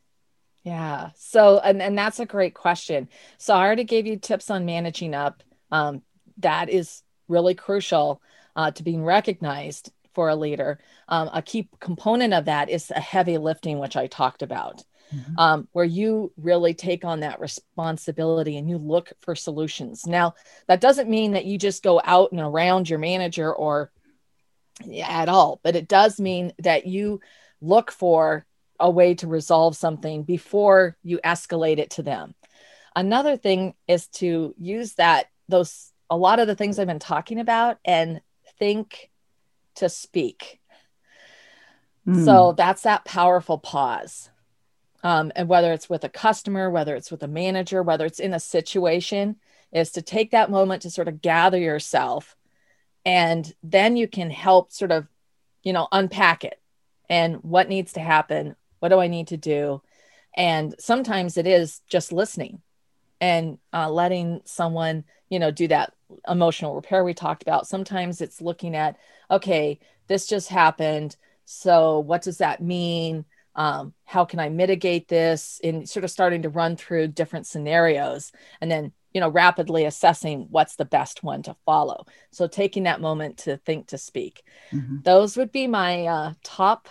Yeah. 0.63 1.11
So, 1.17 1.59
and, 1.59 1.83
and 1.83 1.99
that's 1.99 2.21
a 2.21 2.27
great 2.27 2.55
question. 2.55 3.09
So, 3.37 3.55
I 3.55 3.65
already 3.65 3.85
gave 3.85 4.07
you 4.07 4.17
tips 4.17 4.51
on 4.51 4.65
managing 4.65 5.15
up. 5.15 5.43
Um, 5.71 6.03
that 6.39 6.69
is 6.71 7.03
really 7.29 7.55
crucial 7.55 8.23
uh, 8.57 8.71
to 8.71 8.83
being 8.83 9.05
recognized 9.05 9.93
for 10.15 10.29
a 10.29 10.37
leader. 10.37 10.79
Um, 11.09 11.31
a 11.33 11.43
key 11.43 11.69
component 11.81 12.33
of 12.33 12.47
that 12.47 12.71
is 12.71 12.91
a 12.91 13.01
heavy 13.01 13.39
lifting, 13.39 13.79
which 13.79 13.97
I 13.97 14.07
talked 14.07 14.43
about, 14.43 14.85
mm-hmm. 15.15 15.39
um, 15.39 15.69
where 15.73 15.85
you 15.85 16.33
really 16.37 16.75
take 16.75 17.05
on 17.05 17.21
that 17.21 17.41
responsibility 17.41 18.57
and 18.57 18.69
you 18.69 18.79
look 18.79 19.13
for 19.21 19.35
solutions. 19.35 20.07
Now, 20.07 20.35
that 20.67 20.81
doesn't 20.81 21.09
mean 21.09 21.33
that 21.33 21.45
you 21.45 21.59
just 21.59 21.83
go 21.83 22.01
out 22.05 22.33
and 22.33 22.41
around 22.41 22.89
your 22.89 22.99
manager 22.99 23.53
or 23.53 23.91
at 25.03 25.29
all, 25.29 25.61
but 25.63 25.77
it 25.77 25.89
does 25.89 26.19
mean 26.19 26.53
that 26.59 26.87
you 26.87 27.21
look 27.61 27.91
for 27.91 28.45
a 28.81 28.91
way 28.91 29.15
to 29.15 29.27
resolve 29.27 29.77
something 29.77 30.25
before 30.25 30.97
you 31.03 31.21
escalate 31.25 31.79
it 31.79 31.91
to 31.91 32.03
them. 32.03 32.35
Another 32.97 33.37
thing 33.37 33.75
is 33.87 34.09
to 34.09 34.55
use 34.59 34.95
that, 34.95 35.27
those, 35.49 35.93
a 36.11 36.17
lot 36.17 36.41
of 36.41 36.47
the 36.47 36.55
things 36.55 36.79
I've 36.79 36.87
been 36.87 36.99
talking 36.99 37.41
about 37.41 37.79
and 37.85 38.21
think 38.59 39.11
to 39.77 39.89
speak. 39.89 40.61
Mm. 42.07 42.25
So 42.25 42.53
that's 42.57 42.83
that 42.83 43.05
powerful 43.05 43.59
pause. 43.59 44.31
Um, 45.05 45.31
and 45.37 45.49
whether 45.49 45.73
it's 45.73 45.89
with 45.89 46.03
a 46.03 46.09
customer, 46.09 46.71
whether 46.71 46.97
it's 46.97 47.11
with 47.11 47.23
a 47.23 47.29
manager, 47.29 47.83
whether 47.83 48.07
it's 48.07 48.19
in 48.19 48.35
a 48.35 48.41
situation, 48.41 49.37
is 49.71 49.93
to 49.93 50.03
take 50.03 50.33
that 50.33 50.51
moment 50.51 50.83
to 50.83 50.91
sort 50.91 51.09
of 51.09 51.21
gather 51.21 51.59
yourself. 51.59 52.37
And 53.05 53.53
then 53.63 53.97
you 53.97 54.09
can 54.09 54.31
help 54.31 54.73
sort 54.73 54.91
of, 54.91 55.07
you 55.63 55.73
know, 55.73 55.89
unpack 55.93 56.43
it 56.43 56.59
and 57.09 57.37
what 57.43 57.69
needs 57.69 57.93
to 57.93 58.01
happen, 58.01 58.57
what 58.79 58.89
do 58.89 58.99
I 58.99 59.09
need 59.09 59.29
to 59.29 59.37
do? 59.37 59.83
And 60.37 60.75
sometimes 60.79 61.37
it 61.37 61.47
is 61.47 61.81
just 61.89 62.13
listening 62.13 62.63
and 63.21 63.59
uh, 63.73 63.91
letting 63.91 64.41
someone, 64.45 65.05
you 65.29 65.39
know, 65.39 65.51
do 65.51 65.69
that 65.69 65.95
emotional 66.29 66.75
repair 66.75 67.05
we 67.05 67.15
talked 67.15 67.43
about. 67.43 67.67
Sometimes 67.67 68.21
it's 68.21 68.41
looking 68.41 68.75
at, 68.75 68.97
okay, 69.31 69.79
this 70.07 70.27
just 70.27 70.49
happened. 70.49 71.17
So 71.45 72.01
what 72.01 72.23
does 72.23 72.39
that 72.39 72.63
mean? 72.63 73.25
Um, 73.57 73.95
how 74.05 74.25
can 74.25 74.41
I 74.41 74.49
mitigate 74.49 75.09
this? 75.09 75.61
In 75.63 75.87
sort 75.87 76.05
of 76.05 76.11
starting 76.11 76.43
to 76.43 76.49
run 76.49 76.77
through 76.77 77.09
different 77.09 77.47
scenarios 77.47 78.33
and 78.61 78.71
then, 78.71 78.93
you 79.13 79.21
know, 79.21 79.29
rapidly 79.29 79.85
assessing 79.85 80.47
what's 80.51 80.77
the 80.77 80.85
best 80.85 81.23
one 81.23 81.43
to 81.45 81.57
follow. 81.65 82.07
So 82.31 82.47
taking 82.47 82.85
that 82.85 83.01
moment 83.01 83.39
to 83.39 83.57
think 83.59 83.89
to 83.89 83.99
speak. 83.99 84.43
Mm-hmm. 84.73 84.99
Those 85.03 85.37
would 85.37 85.53
be 85.53 85.67
my 85.67 86.07
uh, 86.07 86.33
top 86.43 86.89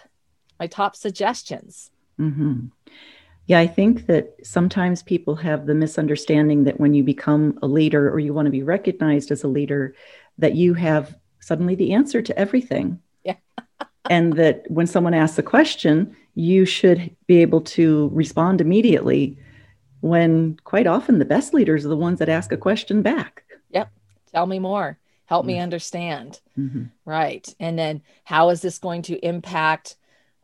my 0.60 0.68
top 0.68 0.96
suggestions. 0.96 1.92
Mm-hmm. 2.20 2.68
Yeah, 3.48 3.60
I 3.60 3.68
think 3.68 4.06
that 4.06 4.36
sometimes 4.44 5.04
people 5.04 5.36
have 5.36 5.66
the 5.66 5.76
misunderstanding 5.76 6.64
that 6.64 6.80
when 6.80 6.94
you 6.94 7.04
become 7.04 7.60
a 7.62 7.68
leader 7.68 8.10
or 8.10 8.20
you 8.20 8.34
want 8.34 8.46
to 8.46 8.52
be 8.52 8.64
recognized 8.64 9.32
as 9.32 9.44
a 9.44 9.50
leader, 9.50 9.96
that 10.38 10.56
you 10.56 10.74
have 10.76 11.18
suddenly 11.42 11.76
the 11.76 11.92
answer 11.94 12.22
to 12.22 12.38
everything. 12.40 13.02
Yeah. 13.24 13.36
and 14.10 14.34
that 14.34 14.64
when 14.70 14.88
someone 14.88 15.14
asks 15.14 15.38
a 15.38 15.44
question, 15.44 16.16
you 16.36 16.66
should 16.66 17.16
be 17.28 17.42
able 17.42 17.62
to 17.62 18.10
respond 18.14 18.62
immediately 18.62 19.38
when 20.02 20.58
quite 20.64 20.88
often 20.88 21.20
the 21.20 21.26
best 21.26 21.54
leaders 21.54 21.86
are 21.86 21.90
the 21.90 21.96
ones 21.96 22.20
that 22.20 22.30
ask 22.30 22.52
a 22.52 22.58
question 22.58 23.02
back. 23.02 23.44
Yep. 23.72 23.90
Tell 24.34 24.46
me 24.46 24.60
more. 24.60 24.98
Help 25.26 25.46
me 25.46 25.58
understand. 25.58 26.42
Mm-hmm. 26.60 26.84
Right. 27.06 27.56
And 27.60 27.80
then 27.80 28.02
how 28.24 28.50
is 28.50 28.62
this 28.62 28.78
going 28.78 29.04
to 29.04 29.18
impact 29.26 29.96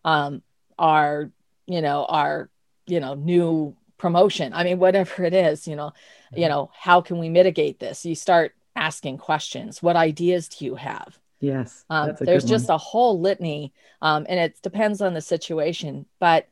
um, 0.05 0.41
our, 0.77 1.29
you 1.67 1.81
know, 1.81 2.05
our, 2.05 2.49
you 2.87 2.99
know, 2.99 3.13
new 3.15 3.75
promotion? 3.97 4.53
I 4.53 4.63
mean, 4.63 4.79
whatever 4.79 5.23
it 5.25 5.33
is, 5.33 5.67
you 5.67 5.75
know, 5.75 5.91
you 6.31 6.43
mm-hmm. 6.43 6.49
know, 6.49 6.71
how 6.73 7.01
can 7.01 7.19
we 7.19 7.29
mitigate 7.29 7.79
this? 7.79 8.05
You 8.05 8.15
start 8.15 8.55
asking 8.75 9.17
questions. 9.17 9.83
What 9.83 9.95
ideas 9.95 10.47
do 10.47 10.65
you 10.65 10.75
have? 10.75 11.19
Yes. 11.39 11.85
Um, 11.89 12.15
there's 12.19 12.43
just 12.43 12.69
a 12.69 12.77
whole 12.77 13.19
litany, 13.19 13.73
um, 14.01 14.25
and 14.27 14.39
it 14.39 14.61
depends 14.61 15.01
on 15.01 15.13
the 15.13 15.21
situation. 15.21 16.05
But 16.19 16.47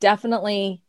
definitely, 0.00 0.82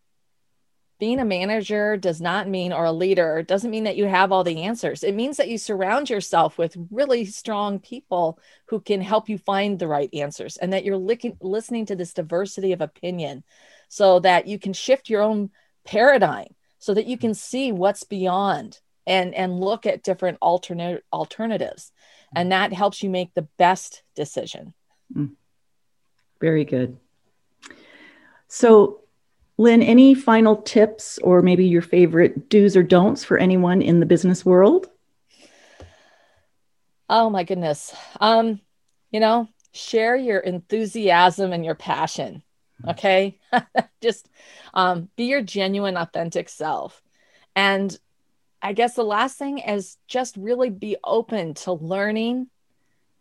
being 0.99 1.19
a 1.19 1.25
manager 1.25 1.95
does 1.95 2.19
not 2.19 2.49
mean, 2.49 2.73
or 2.73 2.83
a 2.85 2.91
leader 2.91 3.41
doesn't 3.41 3.71
mean 3.71 3.85
that 3.85 3.95
you 3.95 4.05
have 4.05 4.31
all 4.33 4.43
the 4.43 4.63
answers. 4.63 5.03
It 5.03 5.15
means 5.15 5.37
that 5.37 5.47
you 5.47 5.57
surround 5.57 6.09
yourself 6.09 6.57
with 6.57 6.75
really 6.91 7.23
strong 7.25 7.79
people 7.79 8.39
who 8.65 8.81
can 8.81 8.99
help 8.99 9.29
you 9.29 9.37
find 9.37 9.79
the 9.79 9.87
right 9.87 10.13
answers, 10.13 10.57
and 10.57 10.73
that 10.73 10.83
you're 10.83 10.97
li- 10.97 11.37
listening 11.41 11.85
to 11.85 11.95
this 11.95 12.13
diversity 12.13 12.73
of 12.73 12.81
opinion 12.81 13.43
so 13.87 14.19
that 14.19 14.47
you 14.47 14.59
can 14.59 14.73
shift 14.73 15.09
your 15.09 15.21
own 15.21 15.49
paradigm 15.85 16.53
so 16.77 16.93
that 16.93 17.07
you 17.07 17.17
can 17.17 17.33
see 17.33 17.71
what's 17.71 18.03
beyond 18.03 18.79
and 19.07 19.33
and 19.33 19.59
look 19.59 19.85
at 19.85 20.03
different 20.03 20.37
alternate 20.41 21.03
alternatives 21.11 21.91
and 22.35 22.51
that 22.51 22.73
helps 22.73 23.03
you 23.03 23.09
make 23.09 23.33
the 23.33 23.47
best 23.57 24.03
decision. 24.15 24.73
Mm. 25.15 25.31
very 26.39 26.65
good. 26.65 26.97
So 28.47 29.01
lynn 29.57 29.81
any 29.81 30.13
final 30.13 30.57
tips 30.57 31.17
or 31.19 31.41
maybe 31.41 31.65
your 31.65 31.81
favorite 31.81 32.49
do's 32.49 32.77
or 32.77 32.83
don'ts 32.83 33.23
for 33.23 33.37
anyone 33.37 33.81
in 33.81 33.99
the 33.99 34.05
business 34.05 34.45
world? 34.45 34.89
Oh 37.09 37.29
my 37.29 37.43
goodness. 37.43 37.93
Um 38.19 38.59
you 39.11 39.19
know 39.19 39.47
share 39.73 40.15
your 40.15 40.39
enthusiasm 40.39 41.53
and 41.53 41.65
your 41.65 41.75
passion 41.75 42.43
okay? 42.87 43.37
Just 44.01 44.29
um, 44.73 45.09
be 45.15 45.25
your 45.25 45.41
genuine 45.41 45.97
authentic 45.97 46.49
self. 46.49 47.01
And 47.55 47.97
I 48.61 48.73
guess 48.73 48.95
the 48.95 49.03
last 49.03 49.37
thing 49.37 49.59
is 49.59 49.97
just 50.07 50.35
really 50.37 50.69
be 50.69 50.97
open 51.03 51.53
to 51.55 51.73
learning, 51.73 52.47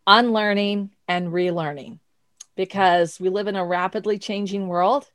unlearning, 0.05 0.91
and 1.07 1.29
relearning 1.29 1.99
because 2.55 3.19
we 3.19 3.29
live 3.29 3.47
in 3.47 3.55
a 3.55 3.65
rapidly 3.65 4.19
changing 4.19 4.67
world. 4.67 5.09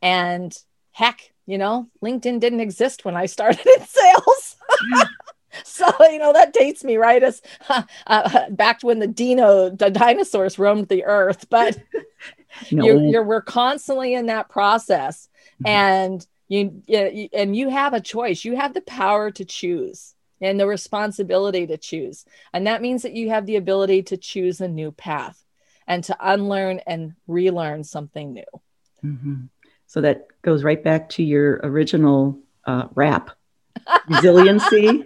And 0.00 0.56
heck, 0.92 1.32
you 1.46 1.58
know, 1.58 1.88
LinkedIn 2.02 2.40
didn't 2.40 2.60
exist 2.60 3.04
when 3.04 3.16
I 3.16 3.26
started 3.36 3.66
in 3.66 3.86
sales. 3.86 4.56
so, 5.64 5.86
you 6.00 6.18
know, 6.18 6.32
that 6.32 6.54
dates 6.54 6.82
me, 6.82 6.96
right? 6.96 7.22
As 7.22 7.42
uh, 7.68 7.82
uh, 8.06 8.50
back 8.50 8.82
when 8.82 9.00
the 9.00 9.06
dino, 9.06 9.68
the 9.70 9.90
dinosaurs 9.90 10.58
roamed 10.58 10.88
the 10.88 11.04
earth. 11.04 11.46
But 11.50 11.78
no. 12.70 12.84
you're, 12.84 13.00
you're, 13.02 13.22
we're 13.22 13.42
constantly 13.42 14.14
in 14.14 14.26
that 14.26 14.48
process. 14.48 15.28
Mm-hmm. 15.62 15.66
And 15.66 16.26
you, 16.52 16.82
you 16.86 17.28
and 17.32 17.56
you 17.56 17.70
have 17.70 17.94
a 17.94 18.00
choice. 18.00 18.44
You 18.44 18.56
have 18.56 18.74
the 18.74 18.82
power 18.82 19.30
to 19.30 19.44
choose 19.44 20.14
and 20.40 20.60
the 20.60 20.66
responsibility 20.66 21.66
to 21.66 21.78
choose. 21.78 22.26
And 22.52 22.66
that 22.66 22.82
means 22.82 23.02
that 23.02 23.14
you 23.14 23.30
have 23.30 23.46
the 23.46 23.56
ability 23.56 24.02
to 24.04 24.18
choose 24.18 24.60
a 24.60 24.68
new 24.68 24.92
path 24.92 25.42
and 25.86 26.04
to 26.04 26.16
unlearn 26.20 26.80
and 26.86 27.14
relearn 27.26 27.84
something 27.84 28.34
new. 28.34 28.44
Mm-hmm. 29.04 29.46
so 29.88 30.00
that 30.02 30.28
goes 30.42 30.62
right 30.62 30.80
back 30.80 31.08
to 31.10 31.24
your 31.24 31.58
original 31.64 32.38
uh, 32.66 32.84
rap. 32.94 33.30
Resiliency 34.08 35.04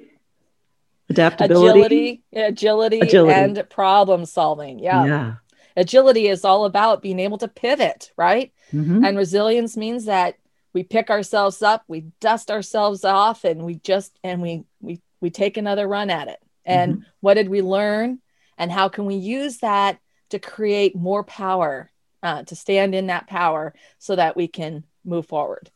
adaptability. 1.08 1.64
Agility, 1.70 2.22
agility 2.34 3.00
agility. 3.00 3.40
and 3.40 3.70
problem 3.70 4.26
solving. 4.26 4.80
Yeah. 4.80 5.04
Yeah. 5.06 5.34
Agility 5.78 6.28
is 6.28 6.44
all 6.44 6.66
about 6.66 7.00
being 7.00 7.20
able 7.20 7.38
to 7.38 7.48
pivot 7.48 8.12
right? 8.18 8.52
Mm-hmm. 8.72 9.04
and 9.04 9.16
resilience 9.16 9.76
means 9.76 10.06
that 10.06 10.36
we 10.76 10.82
pick 10.82 11.08
ourselves 11.08 11.62
up, 11.62 11.84
we 11.88 12.02
dust 12.20 12.50
ourselves 12.50 13.02
off, 13.02 13.44
and 13.44 13.62
we 13.62 13.76
just 13.76 14.18
and 14.22 14.42
we 14.42 14.64
we 14.82 15.00
we 15.22 15.30
take 15.30 15.56
another 15.56 15.88
run 15.88 16.10
at 16.10 16.28
it. 16.28 16.38
And 16.66 16.96
mm-hmm. 16.96 17.04
what 17.20 17.32
did 17.32 17.48
we 17.48 17.62
learn? 17.62 18.18
And 18.58 18.70
how 18.70 18.90
can 18.90 19.06
we 19.06 19.14
use 19.14 19.56
that 19.60 19.98
to 20.28 20.38
create 20.38 20.94
more 20.94 21.24
power, 21.24 21.90
uh, 22.22 22.42
to 22.42 22.54
stand 22.54 22.94
in 22.94 23.06
that 23.06 23.26
power, 23.26 23.72
so 23.98 24.16
that 24.16 24.36
we 24.36 24.48
can 24.48 24.84
move 25.02 25.24
forward? 25.24 25.70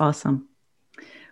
Awesome. 0.00 0.48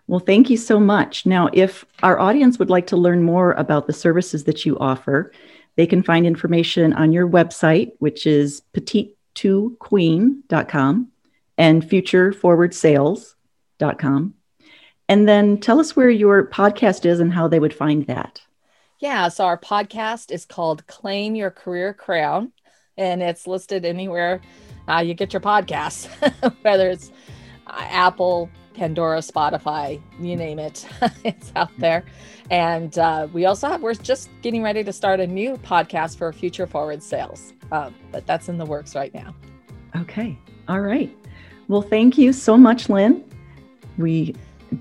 Well, 0.06 0.20
thank 0.20 0.50
you 0.50 0.56
so 0.56 0.78
much. 0.78 1.26
Now, 1.26 1.50
if 1.52 1.84
our 2.04 2.20
audience 2.20 2.60
would 2.60 2.70
like 2.70 2.86
to 2.88 2.96
learn 2.96 3.24
more 3.24 3.54
about 3.54 3.88
the 3.88 3.92
services 3.92 4.44
that 4.44 4.64
you 4.64 4.78
offer, 4.78 5.32
they 5.74 5.86
can 5.86 6.04
find 6.04 6.24
information 6.24 6.92
on 6.92 7.12
your 7.12 7.28
website, 7.28 7.90
which 7.98 8.24
is 8.24 8.62
petite2queen.com 8.72 11.09
and 11.60 11.82
futureforwardsales.com. 11.82 14.34
And 15.08 15.28
then 15.28 15.58
tell 15.58 15.78
us 15.78 15.94
where 15.94 16.08
your 16.08 16.46
podcast 16.46 17.04
is 17.04 17.20
and 17.20 17.30
how 17.32 17.48
they 17.48 17.60
would 17.60 17.74
find 17.74 18.06
that. 18.06 18.40
Yeah, 18.98 19.28
so 19.28 19.44
our 19.44 19.58
podcast 19.58 20.30
is 20.30 20.46
called 20.46 20.86
Claim 20.86 21.34
Your 21.34 21.50
Career 21.50 21.92
Crown, 21.92 22.52
and 22.96 23.22
it's 23.22 23.46
listed 23.46 23.84
anywhere 23.84 24.40
uh, 24.88 25.00
you 25.00 25.14
get 25.14 25.32
your 25.32 25.40
podcasts, 25.40 26.08
whether 26.62 26.90
it's 26.90 27.12
uh, 27.66 27.86
Apple, 27.88 28.50
Pandora, 28.74 29.18
Spotify, 29.18 30.00
you 30.18 30.36
name 30.36 30.58
it, 30.58 30.86
it's 31.24 31.52
out 31.56 31.70
there. 31.78 32.04
And 32.50 32.98
uh, 32.98 33.28
we 33.32 33.44
also 33.44 33.68
have, 33.68 33.82
we're 33.82 33.94
just 33.94 34.30
getting 34.42 34.62
ready 34.62 34.82
to 34.82 34.92
start 34.92 35.20
a 35.20 35.26
new 35.26 35.56
podcast 35.58 36.18
for 36.18 36.32
Future 36.32 36.66
Forward 36.66 37.02
Sales, 37.02 37.52
uh, 37.70 37.90
but 38.10 38.26
that's 38.26 38.48
in 38.48 38.58
the 38.58 38.66
works 38.66 38.94
right 38.94 39.14
now. 39.14 39.34
Okay. 39.96 40.38
All 40.68 40.80
right. 40.80 41.14
Well, 41.70 41.82
thank 41.82 42.18
you 42.18 42.32
so 42.32 42.56
much, 42.56 42.88
Lynn. 42.88 43.24
We 43.96 44.34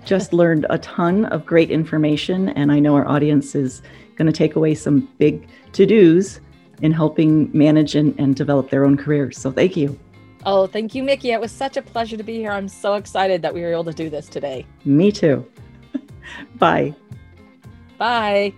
just 0.06 0.34
learned 0.34 0.66
a 0.72 0.80
ton 0.80 1.26
of 1.26 1.46
great 1.46 1.70
information, 1.70 2.50
and 2.50 2.72
I 2.72 2.80
know 2.80 2.96
our 2.96 3.08
audience 3.08 3.54
is 3.54 3.84
going 4.16 4.26
to 4.26 4.34
take 4.34 4.56
away 4.56 4.74
some 4.74 5.08
big 5.20 5.48
to 5.74 5.86
dos 5.86 6.40
in 6.82 6.92
helping 6.92 7.56
manage 7.56 7.94
and, 7.94 8.20
and 8.20 8.36
develop 8.36 8.72
their 8.72 8.86
own 8.86 8.98
careers. 8.98 9.38
So, 9.38 9.52
thank 9.52 9.78
you. 9.78 10.00
Oh, 10.48 10.66
thank 10.66 10.96
you, 10.96 11.04
Mickey. 11.04 11.30
It 11.30 11.40
was 11.40 11.52
such 11.52 11.78
a 11.78 11.84
pleasure 11.84 12.18
to 12.18 12.24
be 12.24 12.38
here. 12.38 12.50
I'm 12.50 12.68
so 12.68 12.96
excited 12.96 13.44
that 13.44 13.54
we 13.54 13.62
were 13.62 13.72
able 13.72 13.84
to 13.84 13.94
do 13.94 14.10
this 14.10 14.28
today. 14.28 14.66
Me 14.84 15.12
too. 15.12 15.46
Bye. 16.56 16.96
Bye. 18.00 18.52